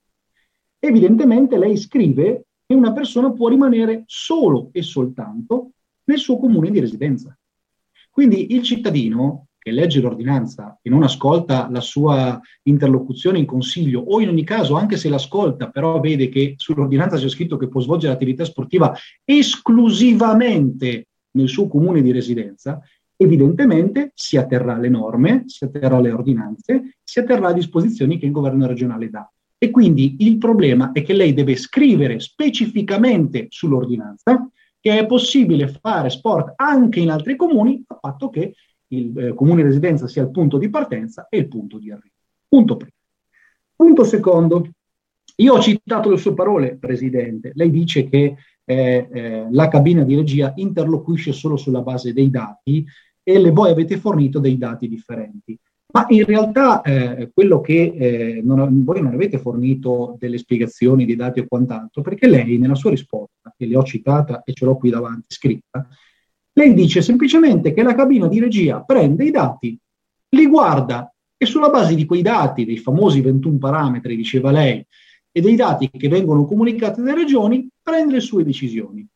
evidentemente 0.79 1.57
lei 1.57 1.77
scrive 1.77 2.45
e 2.65 2.73
una 2.73 2.91
persona 2.91 3.31
può 3.31 3.49
rimanere 3.49 4.03
solo 4.05 4.69
e 4.71 4.81
soltanto 4.81 5.71
nel 6.05 6.17
suo 6.17 6.37
comune 6.37 6.71
di 6.71 6.79
residenza. 6.79 7.37
Quindi 8.09 8.53
il 8.53 8.63
cittadino 8.63 9.47
che 9.65 9.71
legge 9.71 9.99
l'ordinanza 9.99 10.77
e 10.81 10.91
non 10.91 11.01
ascolta 11.01 11.67
la 11.71 11.81
sua 11.81 12.39
interlocuzione 12.63 13.39
in 13.39 13.45
consiglio 13.45 13.99
o 13.99 14.21
in 14.21 14.29
ogni 14.29 14.43
caso 14.43 14.75
anche 14.75 14.95
se 14.95 15.09
l'ascolta 15.09 15.71
però 15.71 15.99
vede 15.99 16.29
che 16.29 16.53
sull'ordinanza 16.55 17.17
c'è 17.17 17.27
scritto 17.27 17.57
che 17.57 17.67
può 17.67 17.81
svolgere 17.81 18.13
l'attività 18.13 18.45
sportiva 18.45 18.95
esclusivamente 19.23 21.07
nel 21.31 21.49
suo 21.49 21.67
comune 21.67 22.01
di 22.01 22.11
residenza, 22.11 22.79
evidentemente 23.17 24.11
si 24.13 24.37
atterrà 24.37 24.75
alle 24.75 24.89
norme, 24.89 25.43
si 25.47 25.63
atterrà 25.63 25.97
alle 25.97 26.11
ordinanze, 26.11 26.97
si 27.03 27.19
atterrà 27.19 27.47
alle 27.47 27.55
disposizioni 27.55 28.17
che 28.17 28.27
il 28.27 28.31
governo 28.31 28.67
regionale 28.67 29.09
dà. 29.09 29.29
E 29.57 29.69
quindi 29.71 30.17
il 30.19 30.37
problema 30.37 30.91
è 30.91 31.01
che 31.01 31.13
lei 31.13 31.33
deve 31.33 31.55
scrivere 31.55 32.19
specificamente 32.19 33.47
sull'ordinanza 33.49 34.49
che 34.79 34.99
è 34.99 35.05
possibile 35.07 35.67
fare 35.67 36.11
sport 36.11 36.53
anche 36.57 36.99
in 36.99 37.09
altri 37.09 37.35
comuni, 37.35 37.83
a 37.87 37.95
patto 37.95 38.29
che 38.29 38.53
il 38.89 39.17
eh, 39.17 39.33
comune 39.33 39.63
di 39.63 39.69
residenza 39.69 40.07
sia 40.07 40.21
il 40.21 40.29
punto 40.29 40.59
di 40.59 40.69
partenza 40.69 41.25
e 41.27 41.39
il 41.39 41.47
punto 41.47 41.79
di 41.79 41.89
arrivo. 41.89 42.13
Punto 42.47 42.77
primo. 42.77 42.91
Punto 43.75 44.03
secondo, 44.03 44.69
io 45.37 45.53
ho 45.53 45.59
citato 45.59 46.11
le 46.11 46.17
sue 46.17 46.33
parole, 46.33 46.77
Presidente. 46.77 47.51
Lei 47.55 47.71
dice 47.71 48.07
che 48.07 48.35
eh, 48.63 49.09
eh, 49.11 49.47
la 49.49 49.67
cabina 49.69 50.03
di 50.03 50.15
regia 50.15 50.53
interloquisce 50.55 51.33
solo 51.33 51.57
sulla 51.57 51.81
base 51.81 52.13
dei 52.13 52.29
dati 52.29 52.85
e 53.23 53.39
le 53.39 53.49
voi 53.49 53.71
avete 53.71 53.97
fornito 53.97 54.39
dei 54.39 54.57
dati 54.57 54.87
differenti. 54.87 55.59
Ma 55.95 56.05
in 56.09 56.25
realtà 56.25 56.81
eh, 56.81 57.31
quello 57.33 57.61
che 57.61 57.93
eh, 57.97 58.41
non, 58.43 58.83
voi 58.83 59.01
non 59.01 59.13
avete 59.13 59.37
fornito 59.37 60.17
delle 60.19 60.37
spiegazioni, 60.37 61.05
dei 61.05 61.15
dati 61.15 61.39
o 61.39 61.45
quant'altro, 61.47 62.01
perché 62.01 62.27
lei 62.27 62.57
nella 62.57 62.75
sua 62.75 62.89
risposta, 62.89 63.53
che 63.57 63.65
le 63.65 63.77
ho 63.77 63.83
citata 63.83 64.43
e 64.43 64.51
ce 64.51 64.65
l'ho 64.65 64.75
qui 64.75 64.89
davanti 64.89 65.27
scritta, 65.29 65.87
lei 66.51 66.73
dice 66.73 67.01
semplicemente 67.01 67.73
che 67.73 67.81
la 67.81 67.95
cabina 67.95 68.27
di 68.27 68.41
regia 68.41 68.81
prende 68.81 69.23
i 69.23 69.31
dati, 69.31 69.79
li 70.31 70.47
guarda 70.47 71.09
e 71.37 71.45
sulla 71.45 71.69
base 71.69 71.95
di 71.95 72.05
quei 72.05 72.21
dati, 72.21 72.65
dei 72.65 72.77
famosi 72.77 73.21
21 73.21 73.57
parametri, 73.57 74.17
diceva 74.17 74.51
lei, 74.51 74.85
e 75.31 75.39
dei 75.39 75.55
dati 75.55 75.89
che 75.89 76.09
vengono 76.09 76.45
comunicati 76.45 76.99
dalle 77.01 77.15
regioni, 77.15 77.69
prende 77.81 78.15
le 78.15 78.19
sue 78.19 78.43
decisioni. 78.43 79.07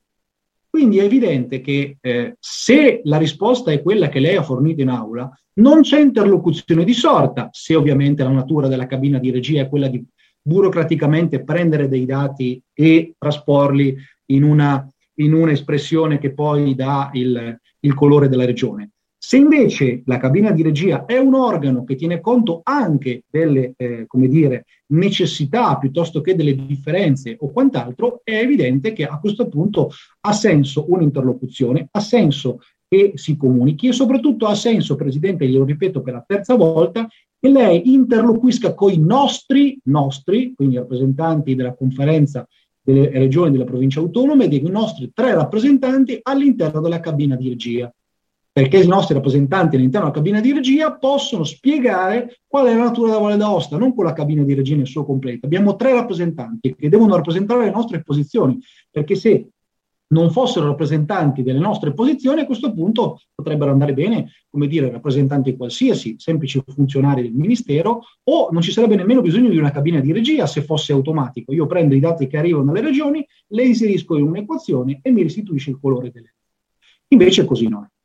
Quindi 0.69 0.99
è 0.99 1.03
evidente 1.03 1.61
che 1.61 1.97
eh, 1.99 2.35
se 2.39 3.01
la 3.03 3.17
risposta 3.17 3.71
è 3.71 3.81
quella 3.81 4.07
che 4.07 4.19
lei 4.19 4.35
ha 4.35 4.43
fornito 4.43 4.81
in 4.81 4.89
aula, 4.89 5.29
non 5.55 5.81
c'è 5.81 5.99
interlocuzione 5.99 6.83
di 6.83 6.93
sorta, 6.93 7.49
se 7.51 7.75
ovviamente 7.75 8.23
la 8.23 8.29
natura 8.29 8.67
della 8.67 8.85
cabina 8.85 9.17
di 9.17 9.31
regia 9.31 9.61
è 9.61 9.67
quella 9.69 9.87
di 9.87 10.05
burocraticamente 10.41 11.43
prendere 11.43 11.87
dei 11.87 12.05
dati 12.05 12.61
e 12.73 13.15
trasporli 13.17 13.97
in 14.27 14.43
una, 14.43 14.87
in 15.15 15.33
un'espressione 15.33 16.19
che 16.19 16.33
poi 16.33 16.75
dà 16.75 17.09
il, 17.13 17.59
il 17.79 17.93
colore 17.93 18.29
della 18.29 18.45
regione. 18.45 18.91
Se 19.21 19.35
invece 19.35 20.01
la 20.05 20.15
cabina 20.15 20.51
di 20.51 20.63
regia 20.63 21.03
è 21.03 21.17
un 21.17 21.33
organo 21.33 21.83
che 21.83 21.95
tiene 21.95 22.21
conto 22.21 22.61
anche 22.63 23.25
delle 23.29 23.73
eh, 23.75 24.07
dire, 24.09 24.65
necessità 24.87 25.77
piuttosto 25.77 26.21
che 26.21 26.35
delle 26.35 26.55
differenze 26.55 27.35
o 27.37 27.51
quant'altro, 27.51 28.21
è 28.23 28.35
evidente 28.35 28.93
che 28.93 29.03
a 29.03 29.19
questo 29.19 29.49
punto 29.49 29.91
ha 30.21 30.31
senso 30.31 30.85
un'interlocuzione, 30.87 31.89
ha 31.91 31.99
senso 31.99 32.61
che 32.87 33.11
si 33.15 33.35
comunichi 33.35 33.89
e 33.89 33.91
soprattutto 33.91 34.45
ha 34.45 34.55
senso, 34.55 34.95
Presidente, 34.95 35.45
glielo 35.45 35.65
ripeto 35.65 36.01
per 36.01 36.13
la 36.13 36.23
terza 36.25 36.55
volta, 36.55 37.05
che 37.37 37.49
lei 37.49 37.93
interloquisca 37.93 38.73
con 38.73 38.93
i 38.93 38.99
nostri, 38.99 39.77
nostri, 39.83 40.53
quindi 40.55 40.77
rappresentanti 40.77 41.55
della 41.55 41.75
conferenza 41.75 42.47
delle 42.81 43.09
regioni 43.09 43.51
della 43.51 43.65
provincia 43.65 43.99
autonoma 43.99 44.45
e 44.45 44.47
dei 44.47 44.61
nostri 44.61 45.11
tre 45.13 45.33
rappresentanti 45.33 46.19
all'interno 46.21 46.79
della 46.79 47.01
cabina 47.01 47.35
di 47.35 47.49
regia 47.49 47.93
perché 48.51 48.77
i 48.77 48.87
nostri 48.87 49.13
rappresentanti 49.13 49.75
all'interno 49.75 50.07
della 50.07 50.17
cabina 50.17 50.41
di 50.41 50.51
regia 50.51 50.91
possono 50.93 51.43
spiegare 51.43 52.41
qual 52.47 52.67
è 52.67 52.75
la 52.75 52.83
natura 52.83 53.09
della 53.09 53.21
Valle 53.21 53.37
d'Aosta, 53.37 53.77
non 53.77 53.93
con 53.93 54.05
la 54.05 54.13
cabina 54.13 54.43
di 54.43 54.53
regia 54.53 54.75
nel 54.75 54.87
suo 54.87 55.05
completo. 55.05 55.45
Abbiamo 55.45 55.75
tre 55.75 55.93
rappresentanti 55.93 56.75
che 56.75 56.89
devono 56.89 57.15
rappresentare 57.15 57.65
le 57.65 57.71
nostre 57.71 58.01
posizioni, 58.01 58.59
perché 58.89 59.15
se 59.15 59.49
non 60.11 60.31
fossero 60.31 60.65
rappresentanti 60.65 61.43
delle 61.43 61.59
nostre 61.59 61.93
posizioni, 61.93 62.41
a 62.41 62.45
questo 62.45 62.73
punto 62.73 63.21
potrebbero 63.35 63.71
andare 63.71 63.93
bene, 63.93 64.31
come 64.49 64.67
dire, 64.67 64.89
rappresentanti 64.89 65.55
qualsiasi, 65.55 66.15
semplici 66.17 66.59
funzionari 66.65 67.21
del 67.21 67.33
Ministero, 67.33 68.01
o 68.23 68.49
non 68.51 68.61
ci 68.61 68.71
sarebbe 68.71 68.95
nemmeno 68.95 69.21
bisogno 69.21 69.49
di 69.49 69.57
una 69.57 69.71
cabina 69.71 69.99
di 69.99 70.11
regia 70.11 70.47
se 70.47 70.63
fosse 70.63 70.93
automatico. 70.93 71.53
Io 71.53 71.67
prendo 71.67 71.93
i 71.93 71.99
dati 71.99 72.25
che 72.25 72.37
arrivano 72.37 72.65
dalle 72.65 72.81
regioni, 72.81 73.25
le 73.49 73.63
inserisco 73.63 74.17
in 74.17 74.27
un'equazione 74.27 74.99
e 75.03 75.11
mi 75.11 75.21
restituisce 75.21 75.69
il 75.69 75.79
colore 75.79 76.09
delle. 76.09 76.33
Invece 77.09 77.45
così 77.45 77.67
non 77.67 77.83
è. 77.83 77.98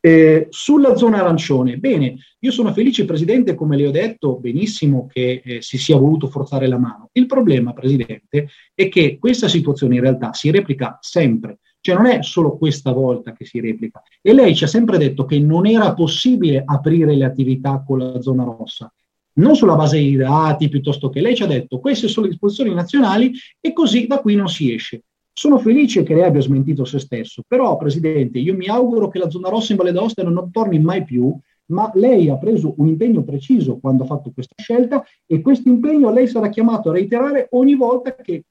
Eh, 0.00 0.46
sulla 0.50 0.94
zona 0.96 1.18
arancione, 1.18 1.76
bene, 1.76 2.18
io 2.38 2.50
sono 2.52 2.72
felice, 2.72 3.04
Presidente, 3.04 3.56
come 3.56 3.76
le 3.76 3.88
ho 3.88 3.90
detto, 3.90 4.38
benissimo 4.38 5.08
che 5.12 5.42
eh, 5.44 5.60
si 5.60 5.76
sia 5.76 5.96
voluto 5.96 6.28
forzare 6.28 6.68
la 6.68 6.78
mano. 6.78 7.08
Il 7.12 7.26
problema, 7.26 7.72
Presidente, 7.72 8.48
è 8.74 8.88
che 8.88 9.18
questa 9.18 9.48
situazione 9.48 9.96
in 9.96 10.02
realtà 10.02 10.32
si 10.32 10.50
replica 10.50 10.98
sempre, 11.00 11.58
cioè 11.80 11.96
non 11.96 12.06
è 12.06 12.22
solo 12.22 12.56
questa 12.56 12.92
volta 12.92 13.32
che 13.32 13.44
si 13.44 13.60
replica. 13.60 14.00
E 14.22 14.32
lei 14.32 14.54
ci 14.54 14.64
ha 14.64 14.68
sempre 14.68 14.98
detto 14.98 15.24
che 15.24 15.40
non 15.40 15.66
era 15.66 15.92
possibile 15.94 16.62
aprire 16.64 17.16
le 17.16 17.24
attività 17.24 17.82
con 17.84 17.98
la 17.98 18.20
zona 18.20 18.44
rossa, 18.44 18.92
non 19.38 19.56
sulla 19.56 19.76
base 19.76 19.98
dei 19.98 20.16
dati, 20.16 20.68
piuttosto 20.68 21.08
che 21.10 21.20
lei 21.20 21.34
ci 21.34 21.42
ha 21.42 21.46
detto 21.46 21.80
queste 21.80 22.08
sono 22.08 22.26
le 22.26 22.32
disposizioni 22.32 22.74
nazionali 22.74 23.32
e 23.60 23.72
così 23.72 24.06
da 24.06 24.20
qui 24.20 24.34
non 24.34 24.48
si 24.48 24.72
esce. 24.72 25.02
Sono 25.38 25.60
felice 25.60 26.02
che 26.02 26.14
lei 26.14 26.24
abbia 26.24 26.40
smentito 26.40 26.84
se 26.84 26.98
stesso, 26.98 27.44
però 27.46 27.76
Presidente, 27.76 28.40
io 28.40 28.56
mi 28.56 28.66
auguro 28.66 29.06
che 29.06 29.20
la 29.20 29.30
zona 29.30 29.48
rossa 29.48 29.70
in 29.70 29.78
Valle 29.78 29.92
d'Aosta 29.92 30.24
non 30.24 30.50
torni 30.50 30.80
mai 30.80 31.04
più, 31.04 31.32
ma 31.66 31.88
lei 31.94 32.28
ha 32.28 32.36
preso 32.38 32.74
un 32.78 32.88
impegno 32.88 33.22
preciso 33.22 33.78
quando 33.78 34.02
ha 34.02 34.06
fatto 34.06 34.32
questa 34.32 34.56
scelta 34.60 35.04
e 35.26 35.40
questo 35.40 35.68
impegno 35.68 36.10
lei 36.10 36.26
sarà 36.26 36.48
chiamato 36.48 36.90
a 36.90 36.94
reiterare 36.94 37.46
ogni 37.52 37.76
volta 37.76 38.16
che 38.16 38.46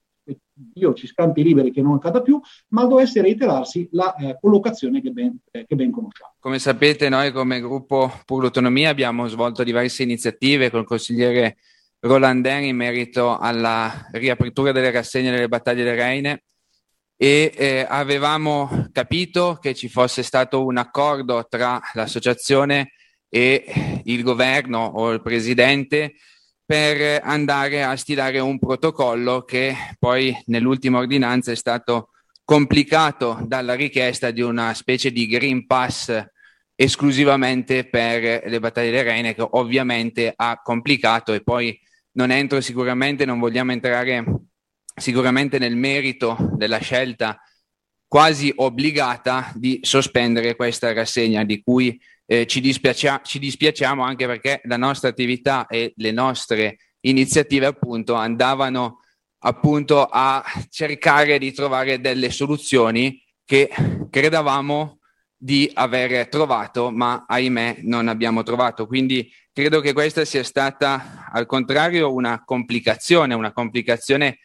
io 0.75 0.93
ci 0.93 1.07
scampi 1.07 1.43
liberi 1.43 1.73
che 1.73 1.81
non 1.81 1.95
accada 1.95 2.21
più, 2.21 2.39
ma 2.69 2.85
dovesse 2.85 3.21
reiterarsi 3.21 3.89
la 3.91 4.15
eh, 4.15 4.37
collocazione 4.39 5.01
che 5.01 5.09
ben, 5.09 5.37
eh, 5.51 5.65
che 5.67 5.75
ben, 5.75 5.91
conosciamo. 5.91 6.35
Come 6.39 6.57
sapete, 6.57 7.09
noi 7.09 7.33
come 7.33 7.59
gruppo 7.59 8.09
Pur 8.23 8.43
l'Autonomia 8.43 8.91
abbiamo 8.91 9.27
svolto 9.27 9.61
diverse 9.65 10.03
iniziative 10.03 10.69
con 10.69 10.79
il 10.79 10.85
consigliere 10.85 11.57
Rolandin 11.99 12.63
in 12.63 12.77
merito 12.77 13.37
alla 13.37 14.07
riapertura 14.13 14.71
delle 14.71 14.91
rassegne 14.91 15.31
delle 15.31 15.49
battaglie 15.49 15.83
del 15.83 15.97
Reine 15.97 16.43
e 17.17 17.51
eh, 17.55 17.85
avevamo 17.89 18.89
capito 18.91 19.57
che 19.59 19.73
ci 19.73 19.89
fosse 19.89 20.21
stato 20.21 20.63
un 20.63 20.77
accordo 20.77 21.47
tra 21.49 21.81
l'associazione 21.93 22.91
e 23.27 24.01
il 24.03 24.21
governo 24.21 24.85
o 24.85 25.11
il 25.11 25.21
presidente 25.23 26.13
per 26.63 27.21
andare 27.23 27.83
a 27.83 27.95
stilare 27.95 28.39
un 28.39 28.59
protocollo 28.59 29.43
che 29.43 29.75
poi 29.97 30.35
nell'ultima 30.45 30.99
ordinanza 30.99 31.51
è 31.51 31.55
stato 31.55 32.09
complicato 32.43 33.39
dalla 33.45 33.73
richiesta 33.73 34.31
di 34.31 34.41
una 34.41 34.73
specie 34.75 35.11
di 35.11 35.27
Green 35.27 35.65
Pass 35.65 36.25
esclusivamente 36.75 37.85
per 37.89 38.47
le 38.47 38.59
battaglie 38.59 38.91
del 38.91 39.03
Rene 39.03 39.33
che 39.33 39.45
ovviamente 39.49 40.31
ha 40.35 40.61
complicato 40.61 41.33
e 41.33 41.41
poi 41.41 41.77
non 42.11 42.31
entro 42.31 42.61
sicuramente, 42.61 43.25
non 43.25 43.39
vogliamo 43.39 43.71
entrare 43.71 44.23
sicuramente 44.97 45.59
nel 45.59 45.75
merito 45.75 46.35
della 46.53 46.79
scelta 46.79 47.39
quasi 48.07 48.51
obbligata 48.55 49.51
di 49.55 49.79
sospendere 49.83 50.55
questa 50.55 50.91
rassegna 50.93 51.43
di 51.43 51.61
cui 51.61 51.99
eh, 52.25 52.47
ci, 52.47 52.59
dispiacia- 52.59 53.21
ci 53.23 53.37
dispiacciamo 53.37 54.03
anche 54.03 54.25
perché 54.25 54.61
la 54.63 54.77
nostra 54.77 55.09
attività 55.09 55.67
e 55.67 55.93
le 55.95 56.11
nostre 56.11 56.77
iniziative 57.01 57.67
appunto 57.67 58.15
andavano 58.15 59.01
appunto 59.39 60.05
a 60.05 60.43
cercare 60.69 61.37
di 61.37 61.51
trovare 61.51 62.01
delle 62.01 62.31
soluzioni 62.31 63.21
che 63.45 63.69
credevamo 64.09 64.99
di 65.39 65.69
aver 65.73 66.27
trovato, 66.27 66.89
ma 66.89 67.25
ahimè 67.27 67.81
non 67.83 68.07
abbiamo 68.07 68.41
trovato. 68.41 68.87
Quindi 68.87 69.31
credo 69.53 69.79
che 69.79 69.93
questa 69.93 70.25
sia 70.25 70.43
stata 70.43 71.29
al 71.31 71.45
contrario 71.45 72.11
una 72.13 72.43
complicazione, 72.43 73.35
una 73.35 73.53
complicazione 73.53 74.39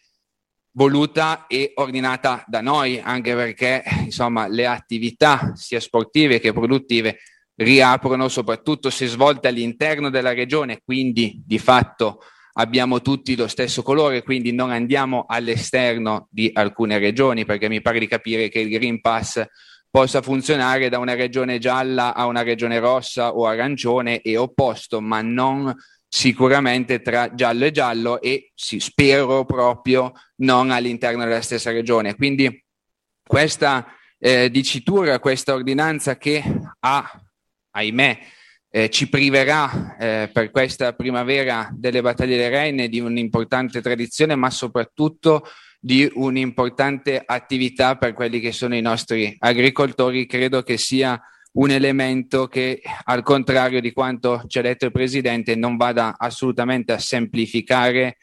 voluta 0.72 1.46
e 1.46 1.72
ordinata 1.74 2.44
da 2.46 2.60
noi, 2.60 3.00
anche 3.00 3.34
perché 3.34 3.82
insomma, 4.04 4.46
le 4.46 4.66
attività 4.66 5.52
sia 5.54 5.80
sportive 5.80 6.40
che 6.40 6.52
produttive 6.52 7.18
riaprono 7.54 8.28
soprattutto 8.28 8.90
se 8.90 9.06
svolte 9.06 9.48
all'interno 9.48 10.10
della 10.10 10.32
regione, 10.32 10.80
quindi 10.84 11.40
di 11.44 11.58
fatto 11.58 12.20
abbiamo 12.54 13.00
tutti 13.00 13.36
lo 13.36 13.46
stesso 13.46 13.82
colore, 13.82 14.22
quindi 14.22 14.52
non 14.52 14.70
andiamo 14.70 15.24
all'esterno 15.26 16.28
di 16.30 16.50
alcune 16.52 16.98
regioni, 16.98 17.44
perché 17.44 17.68
mi 17.68 17.80
pare 17.80 17.98
di 17.98 18.06
capire 18.06 18.48
che 18.48 18.60
il 18.60 18.70
Green 18.70 19.00
Pass 19.00 19.42
possa 19.90 20.22
funzionare 20.22 20.88
da 20.88 20.98
una 20.98 21.14
regione 21.14 21.58
gialla 21.58 22.14
a 22.14 22.26
una 22.26 22.42
regione 22.42 22.78
rossa 22.78 23.34
o 23.34 23.46
arancione 23.46 24.20
e 24.20 24.36
opposto, 24.36 25.00
ma 25.00 25.20
non 25.20 25.74
sicuramente 26.14 27.00
tra 27.00 27.34
giallo 27.34 27.64
e 27.64 27.70
giallo 27.70 28.20
e 28.20 28.52
sì, 28.54 28.80
spero 28.80 29.46
proprio 29.46 30.12
non 30.42 30.70
all'interno 30.70 31.24
della 31.24 31.40
stessa 31.40 31.72
regione. 31.72 32.16
Quindi 32.16 32.62
questa 33.26 33.86
eh, 34.18 34.50
dicitura, 34.50 35.18
questa 35.20 35.54
ordinanza 35.54 36.18
che 36.18 36.44
ha, 36.80 37.22
ahimè, 37.70 38.18
eh, 38.68 38.90
ci 38.90 39.08
priverà 39.08 39.96
eh, 39.98 40.30
per 40.30 40.50
questa 40.50 40.92
primavera 40.92 41.70
delle 41.72 42.02
battaglie 42.02 42.36
delle 42.36 42.50
Reine 42.50 42.88
di 42.90 43.00
un'importante 43.00 43.80
tradizione, 43.80 44.34
ma 44.34 44.50
soprattutto 44.50 45.48
di 45.80 46.10
un'importante 46.12 47.22
attività 47.24 47.96
per 47.96 48.12
quelli 48.12 48.38
che 48.38 48.52
sono 48.52 48.76
i 48.76 48.82
nostri 48.82 49.34
agricoltori, 49.38 50.26
credo 50.26 50.62
che 50.62 50.76
sia 50.76 51.18
un 51.52 51.70
elemento 51.70 52.46
che, 52.46 52.80
al 53.04 53.22
contrario 53.22 53.80
di 53.80 53.92
quanto 53.92 54.42
ci 54.46 54.58
ha 54.58 54.62
detto 54.62 54.86
il 54.86 54.92
Presidente, 54.92 55.54
non 55.54 55.76
vada 55.76 56.14
assolutamente 56.16 56.92
a 56.92 56.98
semplificare 56.98 58.16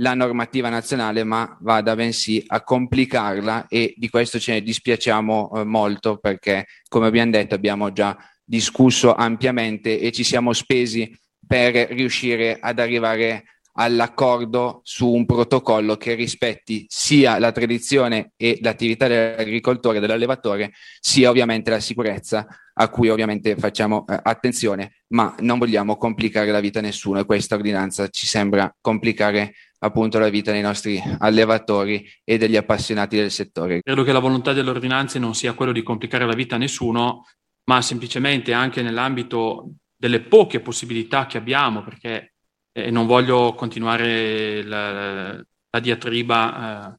la 0.00 0.14
normativa 0.14 0.68
nazionale, 0.68 1.24
ma 1.24 1.56
vada 1.60 1.94
bensì 1.94 2.42
a 2.46 2.62
complicarla 2.62 3.66
e 3.68 3.94
di 3.96 4.08
questo 4.08 4.38
ce 4.38 4.52
ne 4.52 4.62
dispiacciamo 4.62 5.52
eh, 5.54 5.64
molto 5.64 6.18
perché, 6.18 6.66
come 6.88 7.06
abbiamo 7.06 7.30
detto, 7.30 7.54
abbiamo 7.54 7.92
già 7.92 8.16
discusso 8.44 9.14
ampiamente 9.14 9.98
e 9.98 10.12
ci 10.12 10.22
siamo 10.22 10.52
spesi 10.52 11.10
per 11.46 11.74
riuscire 11.90 12.58
ad 12.60 12.78
arrivare 12.78 13.44
all'accordo 13.76 14.80
su 14.82 15.10
un 15.10 15.24
protocollo 15.26 15.96
che 15.96 16.14
rispetti 16.14 16.86
sia 16.88 17.38
la 17.38 17.52
tradizione 17.52 18.32
e 18.36 18.58
l'attività 18.60 19.06
dell'agricoltore 19.06 19.98
e 19.98 20.00
dell'allevatore, 20.00 20.72
sia 21.00 21.30
ovviamente 21.30 21.70
la 21.70 21.80
sicurezza 21.80 22.46
a 22.78 22.88
cui 22.88 23.08
ovviamente 23.08 23.56
facciamo 23.56 24.04
eh, 24.06 24.18
attenzione, 24.22 25.02
ma 25.08 25.34
non 25.40 25.58
vogliamo 25.58 25.96
complicare 25.96 26.50
la 26.50 26.60
vita 26.60 26.78
a 26.80 26.82
nessuno 26.82 27.18
e 27.18 27.24
questa 27.24 27.54
ordinanza 27.54 28.08
ci 28.08 28.26
sembra 28.26 28.74
complicare 28.80 29.54
appunto 29.78 30.18
la 30.18 30.28
vita 30.28 30.52
dei 30.52 30.62
nostri 30.62 31.02
allevatori 31.18 32.06
e 32.24 32.38
degli 32.38 32.56
appassionati 32.56 33.16
del 33.16 33.30
settore. 33.30 33.80
Credo 33.82 34.02
che 34.02 34.12
la 34.12 34.18
volontà 34.18 34.52
delle 34.52 34.70
ordinanze 34.70 35.18
non 35.18 35.34
sia 35.34 35.52
quello 35.52 35.72
di 35.72 35.82
complicare 35.82 36.26
la 36.26 36.34
vita 36.34 36.56
a 36.56 36.58
nessuno, 36.58 37.24
ma 37.64 37.82
semplicemente 37.82 38.52
anche 38.52 38.82
nell'ambito 38.82 39.72
delle 39.96 40.20
poche 40.20 40.60
possibilità 40.60 41.26
che 41.26 41.38
abbiamo, 41.38 41.82
perché 41.82 42.35
eh, 42.76 42.90
non 42.90 43.06
voglio 43.06 43.54
continuare 43.54 44.62
la, 44.62 45.32
la 45.32 45.80
diatriba 45.80 46.92
eh, 46.92 46.98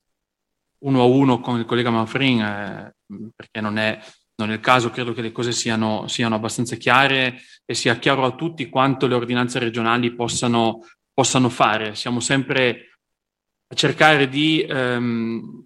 uno 0.79 1.01
a 1.01 1.05
uno 1.05 1.39
con 1.39 1.59
il 1.59 1.65
collega 1.65 1.91
Manfrin, 1.91 2.41
eh, 2.41 2.95
perché 3.35 3.61
non 3.61 3.77
è 3.77 3.99
non 4.39 4.51
è 4.51 4.53
il 4.53 4.59
caso, 4.59 4.91
credo 4.91 5.13
che 5.13 5.21
le 5.21 5.31
cose 5.31 5.51
siano, 5.51 6.07
siano, 6.07 6.35
abbastanza 6.35 6.75
chiare 6.75 7.41
e 7.65 7.73
sia 7.73 7.97
chiaro 7.97 8.23
a 8.23 8.35
tutti 8.35 8.69
quanto 8.69 9.07
le 9.07 9.15
ordinanze 9.15 9.57
regionali 9.57 10.13
possano, 10.13 10.85
possano 11.11 11.49
fare. 11.49 11.95
Siamo 11.95 12.19
sempre 12.19 12.99
a 13.67 13.73
cercare 13.73 14.29
di, 14.29 14.61
ehm, 14.61 15.65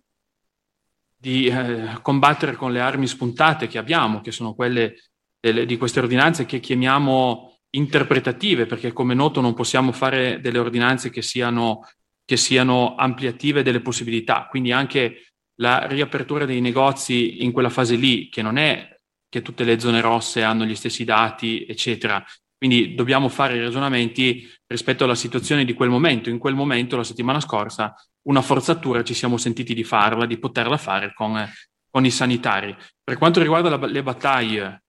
di 1.18 1.48
eh, 1.48 2.00
combattere 2.02 2.56
con 2.56 2.72
le 2.72 2.80
armi 2.80 3.08
spuntate 3.08 3.68
che 3.68 3.78
abbiamo, 3.78 4.22
che 4.22 4.32
sono 4.32 4.54
quelle 4.54 4.96
delle, 5.38 5.66
di 5.66 5.76
queste 5.76 6.00
ordinanze 6.00 6.46
che 6.46 6.62
chiamiamo 6.62 7.51
interpretative, 7.72 8.66
perché 8.66 8.92
come 8.92 9.14
noto 9.14 9.42
non 9.42 9.54
possiamo 9.54 9.92
fare 9.92 10.40
delle 10.42 10.60
ordinanze 10.60 11.10
che 11.10 11.22
siano, 11.22 11.88
che 12.26 12.38
siano 12.38 12.96
ampliative 12.96 13.64
delle 13.64 13.82
possibilità. 13.82 14.48
Quindi 14.50 14.72
anche 14.72 15.34
la 15.56 15.86
riapertura 15.88 16.46
dei 16.46 16.62
negozi 16.62 17.44
in 17.44 17.52
quella 17.52 17.70
fase 17.70 17.96
lì, 17.96 18.30
che 18.30 18.42
non 18.42 18.58
è 18.58 18.90
che 19.30 19.42
tutte 19.42 19.64
le 19.64 19.80
zone 19.80 20.02
rosse 20.02 20.44
hanno 20.44 20.66
gli 20.66 20.76
stessi 20.76 21.06
dati, 21.06 21.66
eccetera. 21.66 22.24
Quindi 22.58 22.94
dobbiamo 22.94 23.30
fare 23.30 23.56
i 23.56 23.62
ragionamenti 23.62 24.48
rispetto 24.68 25.06
alla 25.06 25.16
situazione 25.16 25.66
di 25.66 25.74
quel 25.74 25.90
momento. 25.90 26.30
In 26.30 26.38
quel 26.38 26.54
momento, 26.54 26.98
la 26.98 27.04
settimana 27.04 27.40
scorsa, 27.40 27.96
una 28.28 28.42
forzatura 28.42 29.04
ci 29.04 29.14
siamo 29.14 29.38
sentiti 29.38 29.74
di 29.74 29.84
farla, 29.84 30.26
di 30.26 30.38
poterla 30.38 30.78
fare 30.78 31.14
con, 31.14 31.44
con 31.90 32.06
i 32.06 32.12
sanitari. 32.12 32.76
Per 33.04 33.18
quanto 33.18 33.40
riguarda 33.40 33.70
la, 33.70 33.86
le 33.86 34.04
battaglie, 34.04 34.81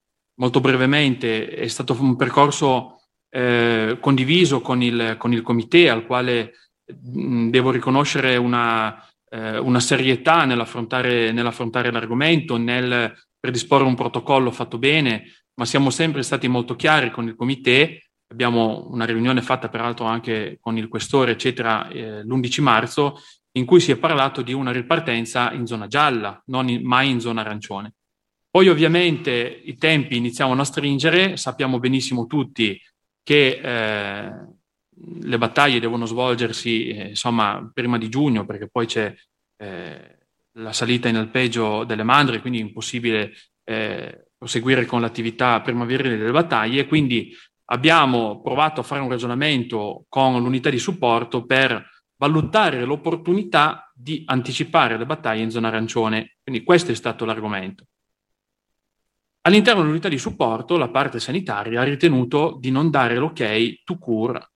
molto 0.43 0.61
brevemente, 0.61 1.49
è 1.49 1.69
stato 1.69 1.97
un 2.01 2.17
percorso 2.17 3.03
eh, 3.31 3.97
condiviso 4.01 4.61
con 4.61 4.83
il, 4.83 5.15
con 5.17 5.33
il 5.33 5.43
comité 5.43 5.89
al 5.89 6.05
quale 6.05 6.55
devo 6.85 7.71
riconoscere 7.71 8.37
una, 8.37 8.93
eh, 9.31 9.59
una 9.59 9.79
serietà 9.79 10.45
nell'affrontare, 10.45 11.31
nell'affrontare 11.31 11.93
l'argomento, 11.93 12.57
nel 12.57 13.15
predisporre 13.39 13.85
un 13.85 13.95
protocollo 13.95 14.51
fatto 14.51 14.79
bene, 14.79 15.45
ma 15.55 15.65
siamo 15.65 15.91
sempre 15.91 16.25
stati 16.25 16.49
molto 16.49 16.75
chiari 16.75 17.13
con 17.13 17.29
il 17.29 17.37
comité. 17.37 18.09
Abbiamo 18.27 18.89
una 18.91 19.05
riunione 19.05 19.43
fatta 19.43 19.69
peraltro 19.69 20.07
anche 20.07 20.59
con 20.61 20.77
il 20.77 20.89
questore, 20.89 21.33
eccetera, 21.33 21.87
eh, 21.87 22.25
l'11 22.25 22.63
marzo, 22.63 23.21
in 23.53 23.65
cui 23.65 23.79
si 23.79 23.93
è 23.93 23.97
parlato 23.97 24.43
di 24.43 24.53
una 24.53 24.73
ripartenza 24.73 25.53
in 25.53 25.67
zona 25.67 25.87
gialla, 25.87 26.43
non 26.47 26.69
in, 26.69 26.85
mai 26.85 27.11
in 27.11 27.21
zona 27.21 27.43
arancione. 27.43 27.95
Poi 28.53 28.69
ovviamente 28.69 29.63
i 29.65 29.79
tempi 29.79 30.19
iniziamo 30.19 30.53
a 30.53 30.65
stringere, 30.65 31.39
sappiamo 31.39 31.79
benissimo 31.79 32.27
tutti 32.27 32.79
che 33.23 33.61
eh, 33.63 34.33
le 35.23 35.39
battaglie 35.39 35.81
devono 35.81 36.05
svolgersi 36.05 36.89
eh, 36.89 37.09
insomma 37.09 37.71
prima 37.73 37.97
di 37.97 38.11
giugno 38.11 38.45
perché 38.45 38.69
poi 38.69 38.85
c'è 38.85 39.15
eh, 39.57 40.19
la 40.57 40.73
salita 40.75 41.09
in 41.09 41.17
alpeggio 41.17 41.85
delle 41.85 42.03
mandre, 42.03 42.43
quindi 42.43 42.59
è 42.59 42.63
impossibile 42.63 43.33
eh, 43.65 44.27
proseguire 44.37 44.85
con 44.85 45.01
l'attività 45.01 45.63
primaverile 45.63 46.19
delle 46.19 46.31
battaglie, 46.31 46.87
quindi 46.87 47.35
abbiamo 47.71 48.43
provato 48.43 48.83
a 48.83 48.85
fare 48.85 49.01
un 49.01 49.09
ragionamento 49.09 50.05
con 50.11 50.39
l'unità 50.43 50.69
di 50.69 50.79
supporto 50.79 51.47
per 51.47 51.89
valutare 52.17 52.85
l'opportunità 52.85 53.91
di 53.95 54.25
anticipare 54.27 54.99
le 54.99 55.07
battaglie 55.07 55.43
in 55.43 55.51
zona 55.51 55.69
arancione. 55.69 56.37
Quindi 56.43 56.65
questo 56.65 56.93
è 56.93 56.95
stato 56.95 57.25
l'argomento. 57.25 57.87
All'interno 59.45 59.83
dell'unità 59.83 60.09
di 60.09 60.19
supporto, 60.19 60.77
la 60.77 60.89
parte 60.89 61.19
sanitaria 61.19 61.81
ha 61.81 61.85
ritenuto 61.85 62.57
di 62.61 62.71
non 62.71 62.91
dare 62.91 63.17
l'ok 63.17 63.83
to 63.83 63.99
cure 63.99 64.51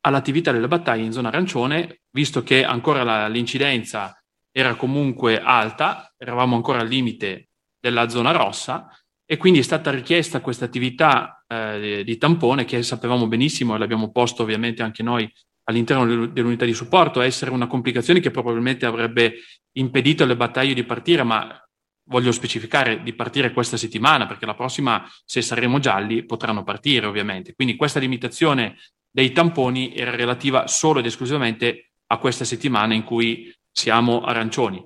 all'attività 0.00 0.52
delle 0.52 0.68
battaglie 0.68 1.04
in 1.04 1.12
zona 1.12 1.28
arancione, 1.28 2.02
visto 2.10 2.42
che 2.42 2.62
ancora 2.62 3.02
la, 3.02 3.28
l'incidenza 3.28 4.22
era 4.52 4.74
comunque 4.74 5.40
alta, 5.40 6.12
eravamo 6.16 6.54
ancora 6.54 6.80
al 6.80 6.88
limite 6.88 7.48
della 7.80 8.08
zona 8.08 8.30
rossa 8.30 8.88
e 9.24 9.36
quindi 9.38 9.58
è 9.58 9.62
stata 9.62 9.90
richiesta 9.90 10.40
questa 10.40 10.66
attività 10.66 11.44
eh, 11.48 12.02
di 12.04 12.16
tampone 12.18 12.64
che 12.64 12.82
sapevamo 12.82 13.26
benissimo 13.26 13.74
e 13.74 13.78
l'abbiamo 13.78 14.12
posto 14.12 14.42
ovviamente 14.42 14.82
anche 14.82 15.02
noi 15.02 15.30
all'interno 15.64 16.26
dell'unità 16.26 16.64
di 16.64 16.74
supporto, 16.74 17.20
essere 17.20 17.50
una 17.50 17.66
complicazione 17.66 18.20
che 18.20 18.30
probabilmente 18.30 18.86
avrebbe 18.86 19.34
impedito 19.72 20.22
alle 20.22 20.36
battaglie 20.36 20.74
di 20.74 20.84
partire, 20.84 21.24
ma 21.24 21.65
voglio 22.06 22.32
specificare 22.32 23.02
di 23.02 23.14
partire 23.14 23.52
questa 23.52 23.76
settimana, 23.76 24.26
perché 24.26 24.46
la 24.46 24.54
prossima, 24.54 25.08
se 25.24 25.42
saremo 25.42 25.78
gialli, 25.78 26.24
potranno 26.24 26.62
partire 26.62 27.06
ovviamente. 27.06 27.54
Quindi 27.54 27.76
questa 27.76 27.98
limitazione 27.98 28.76
dei 29.10 29.32
tamponi 29.32 29.94
era 29.94 30.10
relativa 30.10 30.66
solo 30.66 30.98
ed 30.98 31.06
esclusivamente 31.06 31.92
a 32.08 32.18
questa 32.18 32.44
settimana 32.44 32.94
in 32.94 33.02
cui 33.02 33.52
siamo 33.70 34.22
arancioni. 34.22 34.84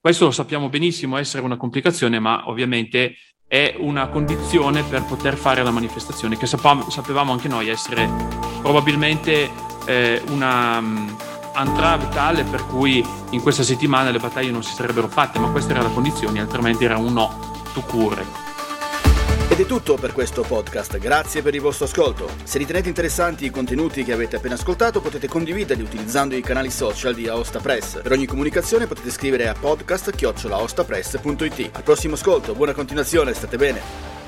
Questo 0.00 0.24
lo 0.24 0.30
sappiamo 0.30 0.68
benissimo 0.68 1.16
essere 1.16 1.44
una 1.44 1.56
complicazione, 1.56 2.18
ma 2.18 2.48
ovviamente 2.48 3.16
è 3.46 3.74
una 3.78 4.08
condizione 4.08 4.82
per 4.82 5.04
poter 5.04 5.36
fare 5.36 5.62
la 5.62 5.70
manifestazione, 5.70 6.36
che 6.38 6.46
sapevamo 6.46 7.32
anche 7.32 7.48
noi 7.48 7.68
essere 7.68 8.08
probabilmente 8.62 9.50
eh, 9.86 10.22
una 10.28 10.82
um, 11.54 11.66
entrave 11.66 12.08
tale 12.08 12.44
per 12.44 12.66
cui 12.66 13.04
in 13.30 13.42
questa 13.42 13.62
settimana 13.62 14.10
le 14.10 14.18
battaglie 14.18 14.50
non 14.50 14.62
si 14.62 14.74
sarebbero 14.74 15.08
fatte, 15.08 15.38
ma 15.38 15.50
questa 15.50 15.72
era 15.72 15.82
la 15.82 15.88
condizione, 15.88 16.40
altrimenti 16.40 16.84
era 16.84 16.96
un 16.96 17.12
no 17.12 17.52
to 17.72 17.80
cure. 17.82 18.50
Ed 19.48 19.60
è 19.60 19.66
tutto 19.66 19.96
per 19.96 20.14
questo 20.14 20.42
podcast, 20.42 20.96
grazie 20.96 21.42
per 21.42 21.54
il 21.54 21.60
vostro 21.60 21.84
ascolto. 21.84 22.30
Se 22.42 22.56
ritenete 22.56 22.88
interessanti 22.88 23.44
i 23.44 23.50
contenuti 23.50 24.02
che 24.02 24.14
avete 24.14 24.36
appena 24.36 24.54
ascoltato 24.54 25.02
potete 25.02 25.28
condividerli 25.28 25.82
utilizzando 25.82 26.34
i 26.34 26.40
canali 26.40 26.70
social 26.70 27.14
di 27.14 27.28
Aosta 27.28 27.60
Press. 27.60 28.00
Per 28.00 28.12
ogni 28.12 28.24
comunicazione 28.24 28.86
potete 28.86 29.10
scrivere 29.10 29.48
a 29.48 29.54
podcast-aostapress.it. 29.54 31.68
Al 31.72 31.82
prossimo 31.82 32.14
ascolto, 32.14 32.54
buona 32.54 32.72
continuazione, 32.72 33.34
state 33.34 33.58
bene. 33.58 34.21